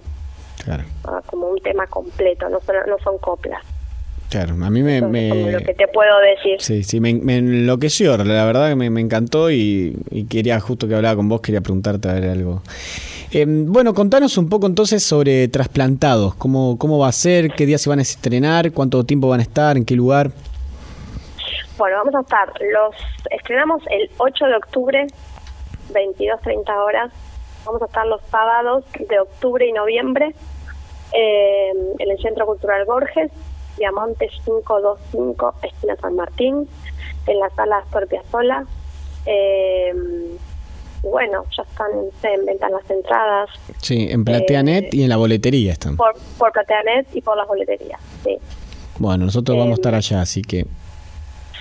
Ah, 0.68 1.22
como 1.26 1.48
un 1.48 1.58
tema 1.60 1.86
completo, 1.86 2.48
no 2.48 2.60
son, 2.60 2.76
no 2.88 2.98
son 2.98 3.18
coplas. 3.18 3.62
Claro, 4.32 4.54
a 4.64 4.70
mí 4.70 4.82
me... 4.82 5.00
lo 5.00 5.58
que 5.58 5.74
te 5.74 5.86
puedo 5.88 6.18
decir. 6.20 6.56
Sí, 6.58 6.84
sí, 6.84 7.00
me, 7.00 7.10
enloqueció, 7.10 8.16
la 8.16 8.46
verdad 8.46 8.70
que 8.70 8.76
me, 8.76 9.00
encantó 9.00 9.50
y, 9.50 9.94
quería, 10.30 10.58
justo 10.58 10.88
que 10.88 10.94
hablaba 10.94 11.16
con 11.16 11.28
vos, 11.28 11.42
quería 11.42 11.60
preguntarte 11.60 12.08
a 12.08 12.14
ver 12.14 12.30
algo. 12.30 12.62
Em, 13.30 13.70
bueno, 13.70 13.92
contanos 13.92 14.38
un 14.38 14.48
poco 14.48 14.66
entonces 14.66 15.02
sobre 15.02 15.48
Trasplantados, 15.48 16.34
cómo, 16.36 16.78
cómo 16.78 16.98
va 16.98 17.08
a 17.08 17.12
ser, 17.12 17.50
qué 17.50 17.66
días 17.66 17.82
se 17.82 17.90
van 17.90 17.98
a 17.98 18.02
estrenar, 18.02 18.72
cuánto 18.72 19.04
tiempo 19.04 19.28
van 19.28 19.40
a 19.40 19.42
estar, 19.42 19.76
en 19.76 19.84
qué 19.84 19.94
lugar. 19.94 20.30
Bueno, 21.76 21.98
vamos 21.98 22.14
a 22.14 22.20
estar, 22.20 22.48
los 22.48 22.94
estrenamos 23.30 23.82
el 23.90 24.08
8 24.16 24.46
de 24.46 24.56
octubre, 24.56 25.06
22.30 25.92 26.86
horas, 26.86 27.12
vamos 27.64 27.82
a 27.82 27.86
estar 27.86 28.06
los 28.06 28.20
sábados 28.30 28.84
de 29.08 29.20
octubre 29.20 29.66
y 29.66 29.72
noviembre 29.72 30.34
eh, 31.12 31.70
en 31.98 32.10
el 32.10 32.18
Centro 32.18 32.46
Cultural 32.46 32.84
Borges, 32.84 33.30
Diamonte 33.76 34.28
525, 34.28 35.54
esquina 35.62 35.96
San 35.96 36.16
Martín, 36.16 36.68
en 37.26 37.38
la 37.38 37.50
sala 37.50 37.78
Astor 37.78 38.06
Piazzolla. 38.08 38.64
Eh, 39.26 39.92
bueno, 41.02 41.44
ya 41.56 41.64
están 41.64 41.90
en 42.22 42.46
venta 42.46 42.68
las 42.68 42.88
entradas. 42.88 43.50
Sí, 43.80 44.08
en 44.10 44.24
Plateanet 44.24 44.84
eh, 44.84 44.90
y 44.92 45.02
en 45.02 45.08
la 45.08 45.16
boletería 45.16 45.72
están. 45.72 45.96
Por, 45.96 46.14
por 46.38 46.52
Plateanet 46.52 47.08
y 47.14 47.20
por 47.20 47.36
las 47.36 47.46
boleterías, 47.46 48.00
sí. 48.24 48.38
Bueno, 48.98 49.24
nosotros 49.26 49.58
vamos 49.58 49.72
a 49.72 49.74
estar 49.74 49.94
allá, 49.94 50.20
así 50.20 50.42
que... 50.42 50.64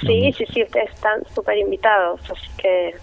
Sí, 0.01 0.33
sí, 0.33 0.45
sí, 0.51 0.63
ustedes 0.63 0.91
están 0.91 1.23
súper 1.33 1.57
invitados, 1.57 2.19
así 2.29 2.47
que 2.57 2.95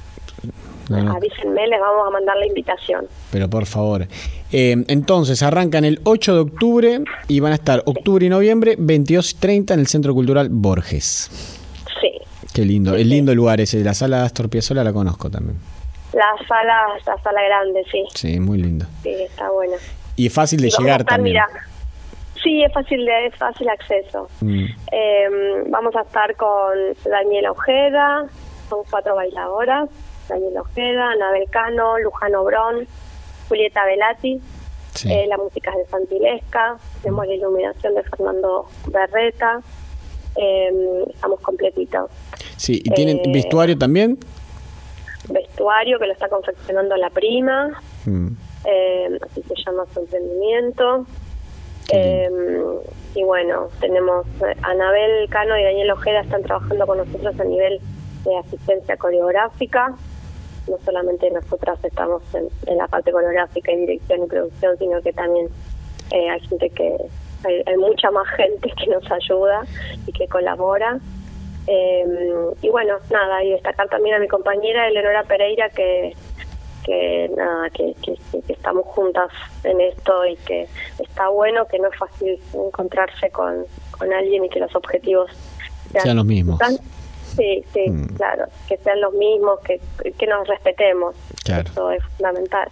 Avísenme, 0.90 1.66
les 1.66 1.80
vamos 1.80 2.06
a 2.06 2.10
mandar 2.10 2.36
la 2.36 2.46
invitación. 2.46 3.06
Pero 3.30 3.48
por 3.48 3.66
favor. 3.66 4.06
Eh, 4.52 4.84
entonces, 4.88 5.42
arrancan 5.42 5.84
el 5.84 6.00
8 6.04 6.34
de 6.34 6.40
octubre 6.40 7.00
y 7.28 7.40
van 7.40 7.52
a 7.52 7.56
estar 7.56 7.82
octubre 7.84 8.24
y 8.24 8.28
noviembre, 8.28 8.76
22 8.78 9.32
y 9.32 9.36
30 9.36 9.74
en 9.74 9.80
el 9.80 9.86
Centro 9.86 10.14
Cultural 10.14 10.48
Borges. 10.50 11.30
Sí. 12.00 12.12
Qué 12.54 12.64
lindo, 12.64 12.94
el 12.94 13.08
lindo 13.08 13.34
lugar 13.34 13.60
ese. 13.60 13.84
La 13.84 13.94
sala 13.94 14.20
de 14.20 14.24
Astor 14.24 14.48
Piazzolla 14.48 14.82
la 14.82 14.92
conozco 14.92 15.30
también. 15.30 15.58
La 16.12 16.46
sala, 16.46 16.86
la 17.06 17.22
sala 17.22 17.42
grande, 17.42 17.84
sí. 17.90 18.04
Sí, 18.14 18.40
muy 18.40 18.58
lindo. 18.58 18.86
Sí, 19.02 19.10
está 19.10 19.50
buena. 19.50 19.76
Y 20.16 20.26
es 20.26 20.32
fácil 20.32 20.60
de 20.60 20.70
llegar 20.70 21.04
también. 21.04 21.36
sí, 22.42 22.62
es 22.62 22.72
fácil 22.72 23.04
de 23.04 23.26
es 23.26 23.36
fácil 23.36 23.68
acceso. 23.68 24.28
Mm. 24.40 24.64
Em, 24.90 25.70
vamos 25.70 25.94
a 25.94 26.00
estar 26.00 26.34
con 26.36 26.76
Daniela 27.04 27.52
Ojeda, 27.52 28.26
son 28.70 28.80
cuatro 28.90 29.14
bailadoras. 29.14 29.90
Daniel 30.28 30.58
Ojeda, 30.58 31.10
Anabel 31.10 31.48
Cano, 31.50 31.98
Lujano 31.98 32.44
Brón, 32.44 32.86
Julieta 33.48 33.84
Velati. 33.84 34.40
Eh, 35.04 35.26
la 35.28 35.36
música 35.36 35.70
es 35.70 35.76
de 35.78 35.86
Santilesca, 35.86 36.76
tenemos 37.02 37.26
la 37.26 37.34
iluminación 37.34 37.94
de 37.94 38.02
Fernando 38.02 38.68
Berreta, 38.88 39.60
eh, 40.34 41.04
estamos 41.08 41.40
completitos. 41.40 42.10
Sí, 42.56 42.82
¿y 42.84 42.90
tienen 42.90 43.18
eh, 43.18 43.32
vestuario 43.32 43.78
también? 43.78 44.18
Vestuario 45.28 45.98
que 45.98 46.06
lo 46.06 46.12
está 46.12 46.28
confeccionando 46.28 46.96
la 46.96 47.10
prima. 47.10 47.80
Mm. 48.06 48.28
eh, 48.64 49.18
así 49.22 49.42
se 49.42 49.54
llama 49.64 49.84
su 49.92 50.00
emprendimiento. 50.00 51.06
Eh, 51.90 52.28
y 53.14 53.24
bueno, 53.24 53.68
tenemos 53.80 54.26
Anabel 54.62 55.28
Cano 55.30 55.56
y 55.58 55.64
Daniel 55.64 55.90
Ojeda 55.92 56.20
están 56.20 56.42
trabajando 56.42 56.86
con 56.86 56.98
nosotros 56.98 57.38
a 57.40 57.44
nivel 57.44 57.80
de 58.24 58.36
asistencia 58.38 58.96
coreográfica. 58.96 59.94
No 60.68 60.78
solamente 60.84 61.30
nosotras 61.30 61.78
estamos 61.82 62.22
en, 62.34 62.76
la 62.76 62.86
parte 62.88 63.12
coreográfica 63.12 63.72
y 63.72 63.76
dirección 63.76 64.24
y 64.24 64.26
producción, 64.26 64.78
sino 64.78 65.02
que 65.02 65.12
también 65.12 65.48
hay 66.10 66.40
gente 66.40 66.70
que, 66.70 66.96
hay, 67.44 67.76
mucha 67.76 68.10
más 68.10 68.26
gente 68.36 68.70
que 68.76 68.86
nos 68.86 69.10
ayuda 69.10 69.64
y 70.06 70.12
que 70.12 70.26
colabora. 70.28 70.98
y 71.66 72.68
bueno, 72.70 72.96
nada, 73.10 73.44
y 73.44 73.50
destacar 73.50 73.88
también 73.88 74.16
a 74.16 74.18
mi 74.18 74.28
compañera 74.28 74.88
Eleonora 74.88 75.24
Pereira 75.24 75.68
que 75.70 76.14
que 76.88 77.30
nada, 77.36 77.68
que, 77.70 77.94
estamos 78.48 78.86
juntas 78.86 79.30
en 79.62 79.80
esto 79.80 80.24
y 80.26 80.36
que 80.36 80.66
está 80.98 81.28
bueno, 81.28 81.66
que 81.66 81.78
no 81.78 81.88
es 81.88 81.98
fácil 81.98 82.40
encontrarse 82.54 83.30
con, 83.30 83.66
con 83.90 84.10
alguien 84.12 84.46
y 84.46 84.48
que 84.48 84.58
los 84.58 84.74
objetivos 84.74 85.30
sean, 85.92 86.16
los 86.16 86.24
mismos. 86.24 86.58
Sí, 87.38 87.64
sí, 87.72 87.90
mm. 87.90 88.16
claro, 88.16 88.44
que 88.68 88.76
sean 88.78 89.00
los 89.00 89.14
mismos, 89.14 89.60
que, 89.60 89.80
que 90.12 90.26
nos 90.26 90.46
respetemos. 90.46 91.14
Eso 91.46 91.90
es 91.90 92.04
fundamental. 92.16 92.68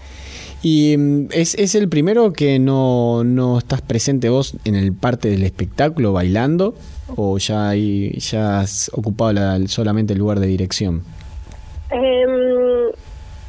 ¿Y 0.63 0.97
mm, 0.99 1.29
es, 1.31 1.55
es 1.55 1.75
el 1.75 1.89
primero 1.89 2.33
que 2.33 2.59
no, 2.59 3.25
no 3.25 3.59
estás 3.59 3.81
presente 3.81 4.29
vos 4.29 4.57
en 4.65 4.75
el 4.75 4.93
parte 4.93 5.29
del 5.31 5.45
espectáculo 5.45 6.13
bailando? 6.13 6.75
¿O 7.15 7.39
ya, 7.39 7.73
ya 7.75 8.61
has 8.61 8.91
ocupado 8.93 9.41
solamente 9.69 10.13
el 10.13 10.19
lugar 10.19 10.41
de 10.41 10.49
dirección? 10.49 11.05
Eh, 11.91 12.27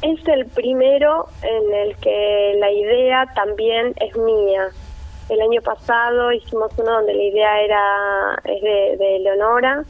es 0.02 0.28
el 0.28 0.46
primero 0.46 1.26
en 1.42 1.74
el 1.74 1.96
que 1.96 2.54
la 2.58 2.70
idea 2.70 3.26
también 3.34 3.94
es 3.96 4.16
mía. 4.16 4.68
El 5.28 5.40
año 5.40 5.60
pasado 5.60 6.32
hicimos 6.32 6.70
uno 6.78 6.92
donde 6.92 7.14
la 7.14 7.22
idea 7.22 7.60
era 7.60 8.42
es 8.44 8.62
de, 8.62 9.18
Leonora, 9.20 9.84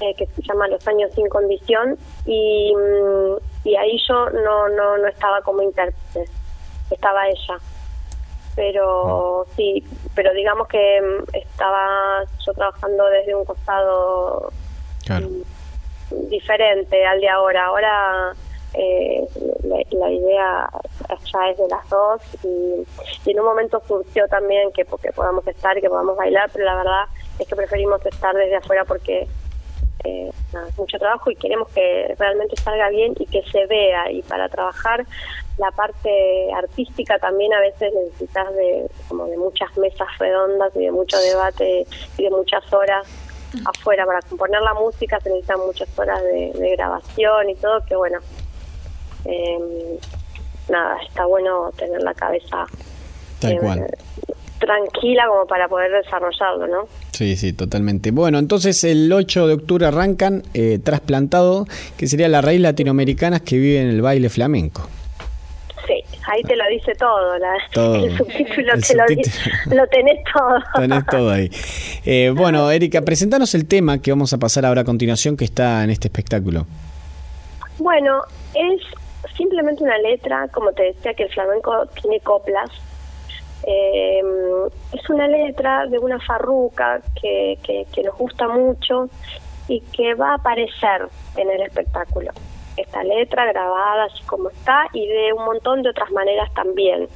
eh, 0.00 0.14
que 0.16 0.26
se 0.26 0.42
llama 0.42 0.68
Los 0.68 0.86
años 0.88 1.12
sin 1.14 1.28
condición, 1.28 1.98
y, 2.26 2.74
mm, 2.74 3.68
y 3.68 3.76
ahí 3.76 3.98
yo 4.08 4.30
no, 4.30 4.68
no, 4.68 4.98
no 4.98 5.06
estaba 5.08 5.40
como 5.42 5.62
intérprete, 5.62 6.30
estaba 6.90 7.28
ella. 7.28 7.58
Pero 8.56 9.42
ah. 9.42 9.44
sí, 9.56 9.84
pero 10.14 10.32
digamos 10.32 10.68
que 10.68 11.00
mm, 11.00 11.36
estaba 11.36 12.24
yo 12.46 12.52
trabajando 12.54 13.04
desde 13.06 13.34
un 13.34 13.44
costado 13.44 14.52
diferente 16.28 17.06
al 17.06 17.20
de 17.20 17.28
ahora. 17.28 17.66
Ahora 17.66 18.34
eh, 18.74 19.26
la, 19.92 20.10
idea 20.10 20.68
ya 21.32 21.50
es 21.50 21.58
de 21.58 21.68
las 21.68 21.88
dos 21.88 22.22
y, 22.44 23.30
en 23.30 23.40
un 23.40 23.44
momento 23.44 23.82
surgió 23.86 24.26
también 24.28 24.70
que 24.72 24.84
porque 24.84 25.12
podamos 25.12 25.46
estar 25.46 25.76
y 25.76 25.80
que 25.80 25.88
podamos 25.88 26.16
bailar, 26.16 26.50
pero 26.52 26.64
la 26.64 26.76
verdad 26.76 27.04
es 27.38 27.48
que 27.48 27.56
preferimos 27.56 28.04
estar 28.06 28.34
desde 28.34 28.56
afuera 28.56 28.84
porque 28.84 29.26
eh, 30.04 30.30
es 30.68 30.78
mucho 30.78 30.98
trabajo 30.98 31.30
y 31.30 31.36
queremos 31.36 31.68
que 31.70 32.14
realmente 32.18 32.56
salga 32.56 32.88
bien 32.90 33.14
y 33.18 33.26
que 33.26 33.42
se 33.50 33.66
vea. 33.66 34.10
Y 34.10 34.22
para 34.22 34.48
trabajar 34.48 35.04
la 35.58 35.70
parte 35.70 36.52
artística 36.54 37.18
también 37.18 37.52
a 37.52 37.60
veces 37.60 37.92
necesitas 37.92 38.54
de 38.54 38.90
como 39.08 39.26
de 39.26 39.36
muchas 39.36 39.76
mesas 39.76 40.08
redondas 40.18 40.74
y 40.76 40.80
de 40.80 40.92
mucho 40.92 41.18
debate 41.18 41.86
y 42.16 42.22
de 42.22 42.30
muchas 42.30 42.72
horas 42.72 43.06
afuera. 43.66 44.06
Para 44.06 44.20
componer 44.22 44.62
la 44.62 44.74
música 44.74 45.20
se 45.20 45.28
necesitan 45.30 45.60
muchas 45.60 45.88
horas 45.98 46.22
de, 46.22 46.52
de 46.54 46.76
grabación 46.76 47.50
y 47.50 47.54
todo 47.56 47.84
que 47.84 47.96
bueno 47.96 48.18
eh, 49.24 49.98
nada, 50.68 50.96
está 51.02 51.26
bueno 51.26 51.70
tener 51.76 52.02
la 52.02 52.14
cabeza 52.14 52.66
eh, 53.42 53.58
tranquila 54.60 55.24
como 55.26 55.46
para 55.46 55.66
poder 55.68 55.90
desarrollarlo, 55.90 56.66
¿no? 56.68 56.88
Sí, 57.10 57.36
sí, 57.36 57.52
totalmente. 57.52 58.12
Bueno, 58.12 58.38
entonces 58.38 58.84
el 58.84 59.12
8 59.12 59.48
de 59.48 59.54
octubre 59.54 59.86
arrancan 59.86 60.42
eh, 60.54 60.78
Trasplantado, 60.78 61.66
que 61.96 62.06
sería 62.06 62.28
la 62.28 62.40
raíz 62.40 62.60
latinoamericana 62.60 63.40
que 63.40 63.56
vive 63.56 63.80
en 63.80 63.88
el 63.88 64.02
baile 64.02 64.28
flamenco. 64.28 64.82
Sí, 65.86 65.94
ahí 66.28 66.42
te 66.42 66.54
lo 66.56 66.64
dice 66.70 66.92
todo, 66.94 67.34
el 67.34 68.16
subtítulo 68.16 68.72
te 68.74 68.94
Lo, 68.94 69.76
lo, 69.76 69.86
tenés 69.88 70.20
todo. 70.32 70.58
Tenés 70.76 71.06
todo 71.06 71.30
ahí. 71.30 71.50
Eh, 72.04 72.32
bueno, 72.36 72.70
Erika, 72.70 73.00
presentanos 73.00 73.54
el 73.54 73.66
tema 73.66 74.00
que 74.00 74.12
vamos 74.12 74.32
a 74.32 74.38
pasar 74.38 74.66
ahora 74.66 74.82
a 74.82 74.84
continuación 74.84 75.36
que 75.36 75.44
está 75.44 75.82
en 75.82 75.90
este 75.90 76.08
espectáculo. 76.08 76.66
Bueno, 77.78 78.22
es 78.54 78.82
simplemente 79.36 79.82
una 79.82 79.96
letra, 79.98 80.48
como 80.52 80.70
te 80.72 80.82
decía 80.82 81.14
que 81.14 81.24
el 81.24 81.30
flamenco 81.30 81.86
tiene 82.00 82.20
coplas, 82.20 82.70
eh, 83.66 84.22
es 84.92 85.10
una 85.10 85.28
letra 85.28 85.86
de 85.86 85.98
una 85.98 86.18
farruca 86.20 87.00
que, 87.20 87.58
que, 87.62 88.02
nos 88.02 88.16
gusta 88.16 88.48
mucho 88.48 89.08
y 89.68 89.80
que 89.80 90.14
va 90.14 90.30
a 90.30 90.34
aparecer 90.34 91.08
en 91.36 91.50
el 91.50 91.62
espectáculo. 91.62 92.32
Esta 92.76 93.02
letra 93.04 93.44
grabada 93.46 94.04
así 94.04 94.22
como 94.24 94.48
está 94.48 94.86
y 94.92 95.06
de 95.06 95.32
un 95.32 95.44
montón 95.44 95.82
de 95.82 95.90
otras 95.90 96.10
maneras 96.12 96.52
también 96.54 97.08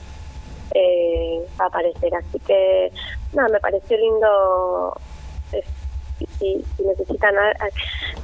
eh, 0.75 1.41
va 1.59 1.65
a 1.65 1.69
aparecer. 1.69 2.15
Así 2.15 2.39
que, 2.41 2.93
nada, 3.33 3.49
me 3.49 3.61
pareció 3.61 3.97
lindo 3.97 4.95
si, 6.39 6.65
necesitan, 6.79 7.35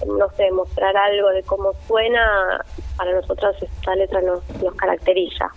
no 0.06 0.28
sé, 0.36 0.50
mostrar 0.52 0.96
algo 0.96 1.30
de 1.30 1.42
cómo 1.42 1.72
suena, 1.86 2.64
para 2.96 3.12
nosotros 3.12 3.56
esta 3.62 3.94
letra 3.94 4.20
nos 4.20 4.42
caracteriza. 4.76 5.50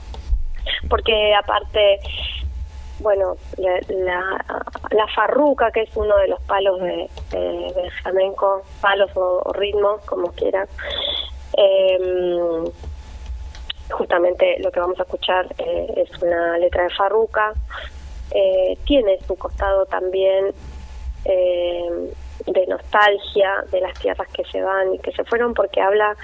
Porque 0.89 1.34
aparte, 1.36 1.99
bueno, 3.04 3.36
la, 3.58 3.80
la, 4.92 5.08
farruca, 5.13 5.72
que 5.72 5.82
es 5.82 5.96
uno 5.96 6.16
de 6.18 6.30
los 6.30 6.42
palos 6.44 6.80
de, 6.80 7.10
de, 7.32 7.92
flamenco, 8.02 8.63
palos 8.82 9.12
o, 9.16 9.52
ritmos, 9.54 10.02
como 10.06 10.32
quieran, 10.32 10.68
em, 11.56 12.66
justamente 13.92 14.58
lo 14.60 14.72
que 14.72 14.80
vamos 14.80 15.00
a 15.00 15.04
escuchar 15.04 15.46
eh, 15.58 15.94
es 15.98 16.22
una 16.22 16.58
letra 16.58 16.84
de 16.84 16.89
farruca. 16.92 17.54
Eh, 18.32 18.78
tiene 18.86 19.20
su 19.28 19.36
costado 19.36 19.86
también 19.86 20.54
eh, 21.26 22.13
de 22.48 22.68
nostalgia 22.68 23.63
de 23.70 23.82
las 23.82 24.00
tierras 24.00 24.28
que 24.30 24.44
se 24.46 24.62
van 24.62 24.96
y 24.96 25.00
que 25.00 25.12
se 25.12 25.24
fueron 25.26 25.54
porque 25.54 25.82
habla, 25.82 26.16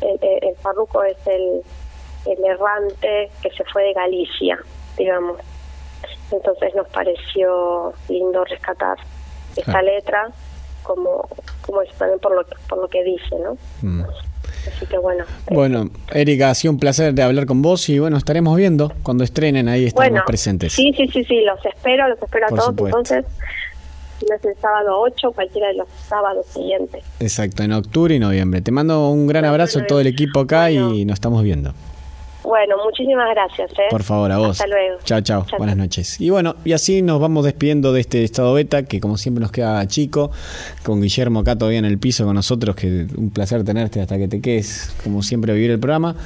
el, 0.00 0.18
el 0.22 0.56
Farruco 0.56 1.02
es 1.02 1.18
el, 1.26 1.62
el 2.26 2.44
errante 2.44 3.30
que 3.42 3.50
se 3.50 3.64
fue 3.64 3.82
de 3.84 3.92
Galicia, 3.92 4.58
digamos. 4.96 5.38
Entonces 6.30 6.74
nos 6.74 6.88
pareció 6.88 7.92
lindo 8.08 8.44
rescatar 8.44 8.98
esta 9.56 9.82
letra 9.82 10.30
como 10.82 11.28
como 11.62 11.82
también 11.98 12.18
por 12.20 12.34
lo 12.34 12.44
que, 12.44 12.56
por 12.68 12.78
lo 12.78 12.88
que 12.88 13.04
dice, 13.04 13.36
¿no? 13.42 13.56
Mm. 13.82 14.02
Así 14.66 14.86
que 14.86 14.98
bueno. 14.98 15.24
Bueno, 15.50 15.90
Erika, 16.12 16.50
ha 16.50 16.54
sido 16.54 16.72
un 16.72 16.78
placer 16.78 17.12
de 17.14 17.22
hablar 17.22 17.46
con 17.46 17.62
vos 17.62 17.88
y 17.88 17.98
bueno, 17.98 18.16
estaremos 18.16 18.56
viendo 18.56 18.92
cuando 19.02 19.24
estrenen 19.24 19.68
ahí 19.68 19.86
estaremos 19.86 20.22
presentes. 20.26 20.72
Sí, 20.72 20.92
sí, 20.96 21.08
sí, 21.08 21.24
sí, 21.24 21.42
los 21.42 21.64
espero, 21.64 22.08
los 22.08 22.20
espero 22.20 22.46
a 22.46 22.48
todos. 22.48 22.74
Entonces, 22.78 23.24
no 24.28 24.34
es 24.34 24.44
el 24.44 24.56
sábado 24.56 25.00
8, 25.00 25.32
cualquiera 25.32 25.68
de 25.68 25.74
los 25.74 25.88
sábados 26.08 26.46
siguientes. 26.46 27.04
Exacto, 27.20 27.62
en 27.62 27.72
octubre 27.72 28.14
y 28.14 28.18
noviembre. 28.18 28.60
Te 28.62 28.72
mando 28.72 29.10
un 29.10 29.26
gran 29.26 29.44
abrazo 29.44 29.80
a 29.80 29.86
todo 29.86 30.00
el 30.00 30.06
equipo 30.06 30.40
acá 30.40 30.70
y 30.70 31.04
nos 31.04 31.14
estamos 31.14 31.42
viendo. 31.42 31.72
Bueno, 32.48 32.76
muchísimas 32.82 33.28
gracias. 33.34 33.70
¿eh? 33.72 33.88
Por 33.90 34.02
favor, 34.02 34.32
a 34.32 34.38
vos. 34.38 34.52
Hasta 34.52 34.66
luego. 34.66 34.96
Chao, 35.04 35.20
chao. 35.20 35.46
Buenas 35.58 35.76
noches. 35.76 36.18
Y 36.18 36.30
bueno, 36.30 36.56
y 36.64 36.72
así 36.72 37.02
nos 37.02 37.20
vamos 37.20 37.44
despidiendo 37.44 37.92
de 37.92 38.00
este 38.00 38.24
estado 38.24 38.54
beta, 38.54 38.84
que 38.84 39.00
como 39.00 39.18
siempre 39.18 39.42
nos 39.42 39.52
queda 39.52 39.86
chico, 39.86 40.30
con 40.82 41.02
Guillermo 41.02 41.40
acá 41.40 41.56
todavía 41.56 41.78
en 41.78 41.84
el 41.84 41.98
piso 41.98 42.24
con 42.24 42.34
nosotros, 42.34 42.74
que 42.74 43.06
un 43.18 43.28
placer 43.28 43.64
tenerte 43.64 44.00
hasta 44.00 44.16
que 44.16 44.28
te 44.28 44.40
quedes, 44.40 44.94
como 45.04 45.22
siempre, 45.22 45.52
a 45.52 45.54
vivir 45.54 45.72
el 45.72 45.78
programa. 45.78 46.16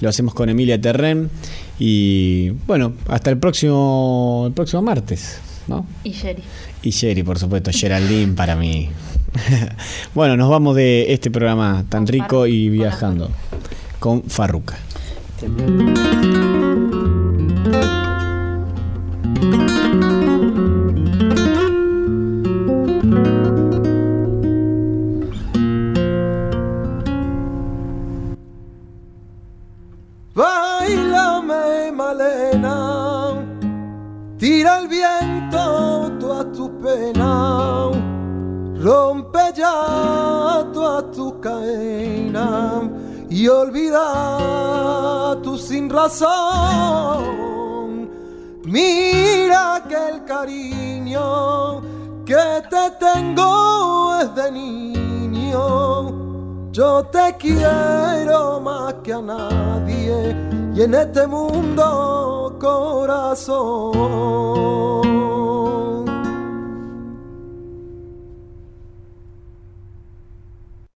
Lo 0.00 0.08
hacemos 0.08 0.34
con 0.34 0.48
Emilia 0.48 0.80
Terren. 0.80 1.30
Y 1.78 2.50
bueno, 2.66 2.94
hasta 3.06 3.30
el 3.30 3.38
próximo, 3.38 4.46
el 4.48 4.54
próximo 4.54 4.82
martes. 4.82 5.40
¿no? 5.68 5.86
Y 6.02 6.10
Sherry. 6.10 6.42
Y 6.82 6.90
Sherry, 6.90 7.22
por 7.22 7.38
supuesto, 7.38 7.70
Geraldine 7.72 8.34
para 8.34 8.56
mí. 8.56 8.90
bueno, 10.12 10.36
nos 10.36 10.50
vamos 10.50 10.74
de 10.74 11.12
este 11.12 11.30
programa 11.30 11.84
tan 11.88 12.08
rico 12.08 12.48
y 12.48 12.68
viajando 12.68 13.30
con 14.00 14.24
Farruca. 14.24 14.76
Bailame, 30.34 31.90
Malena, 31.92 33.34
tira 34.38 34.78
el 34.78 34.86
viento 34.86 36.12
toda 36.20 36.52
tu 36.52 36.70
pena, 36.78 37.90
rompe 38.78 39.52
ya 39.56 40.64
toda 40.72 41.10
tu 41.10 41.40
cadena. 41.40 42.88
Y 43.28 43.48
olvida 43.48 44.31
tu 46.02 46.08
sin 46.08 46.26
razón. 46.26 47.92
Mira 48.64 49.82
que 49.88 49.96
el 49.96 50.24
cariño 50.24 51.80
que 52.24 52.62
te 52.70 52.90
tengo 52.98 54.18
es 54.20 54.34
de 54.34 54.50
niño. 54.52 55.62
Yo 56.72 57.04
te 57.04 57.36
quiero 57.38 58.60
más 58.60 58.94
que 59.04 59.12
a 59.12 59.20
nadie 59.20 60.34
y 60.74 60.82
en 60.82 60.94
este 60.94 61.26
mundo 61.26 62.56
corazón. 62.58 63.92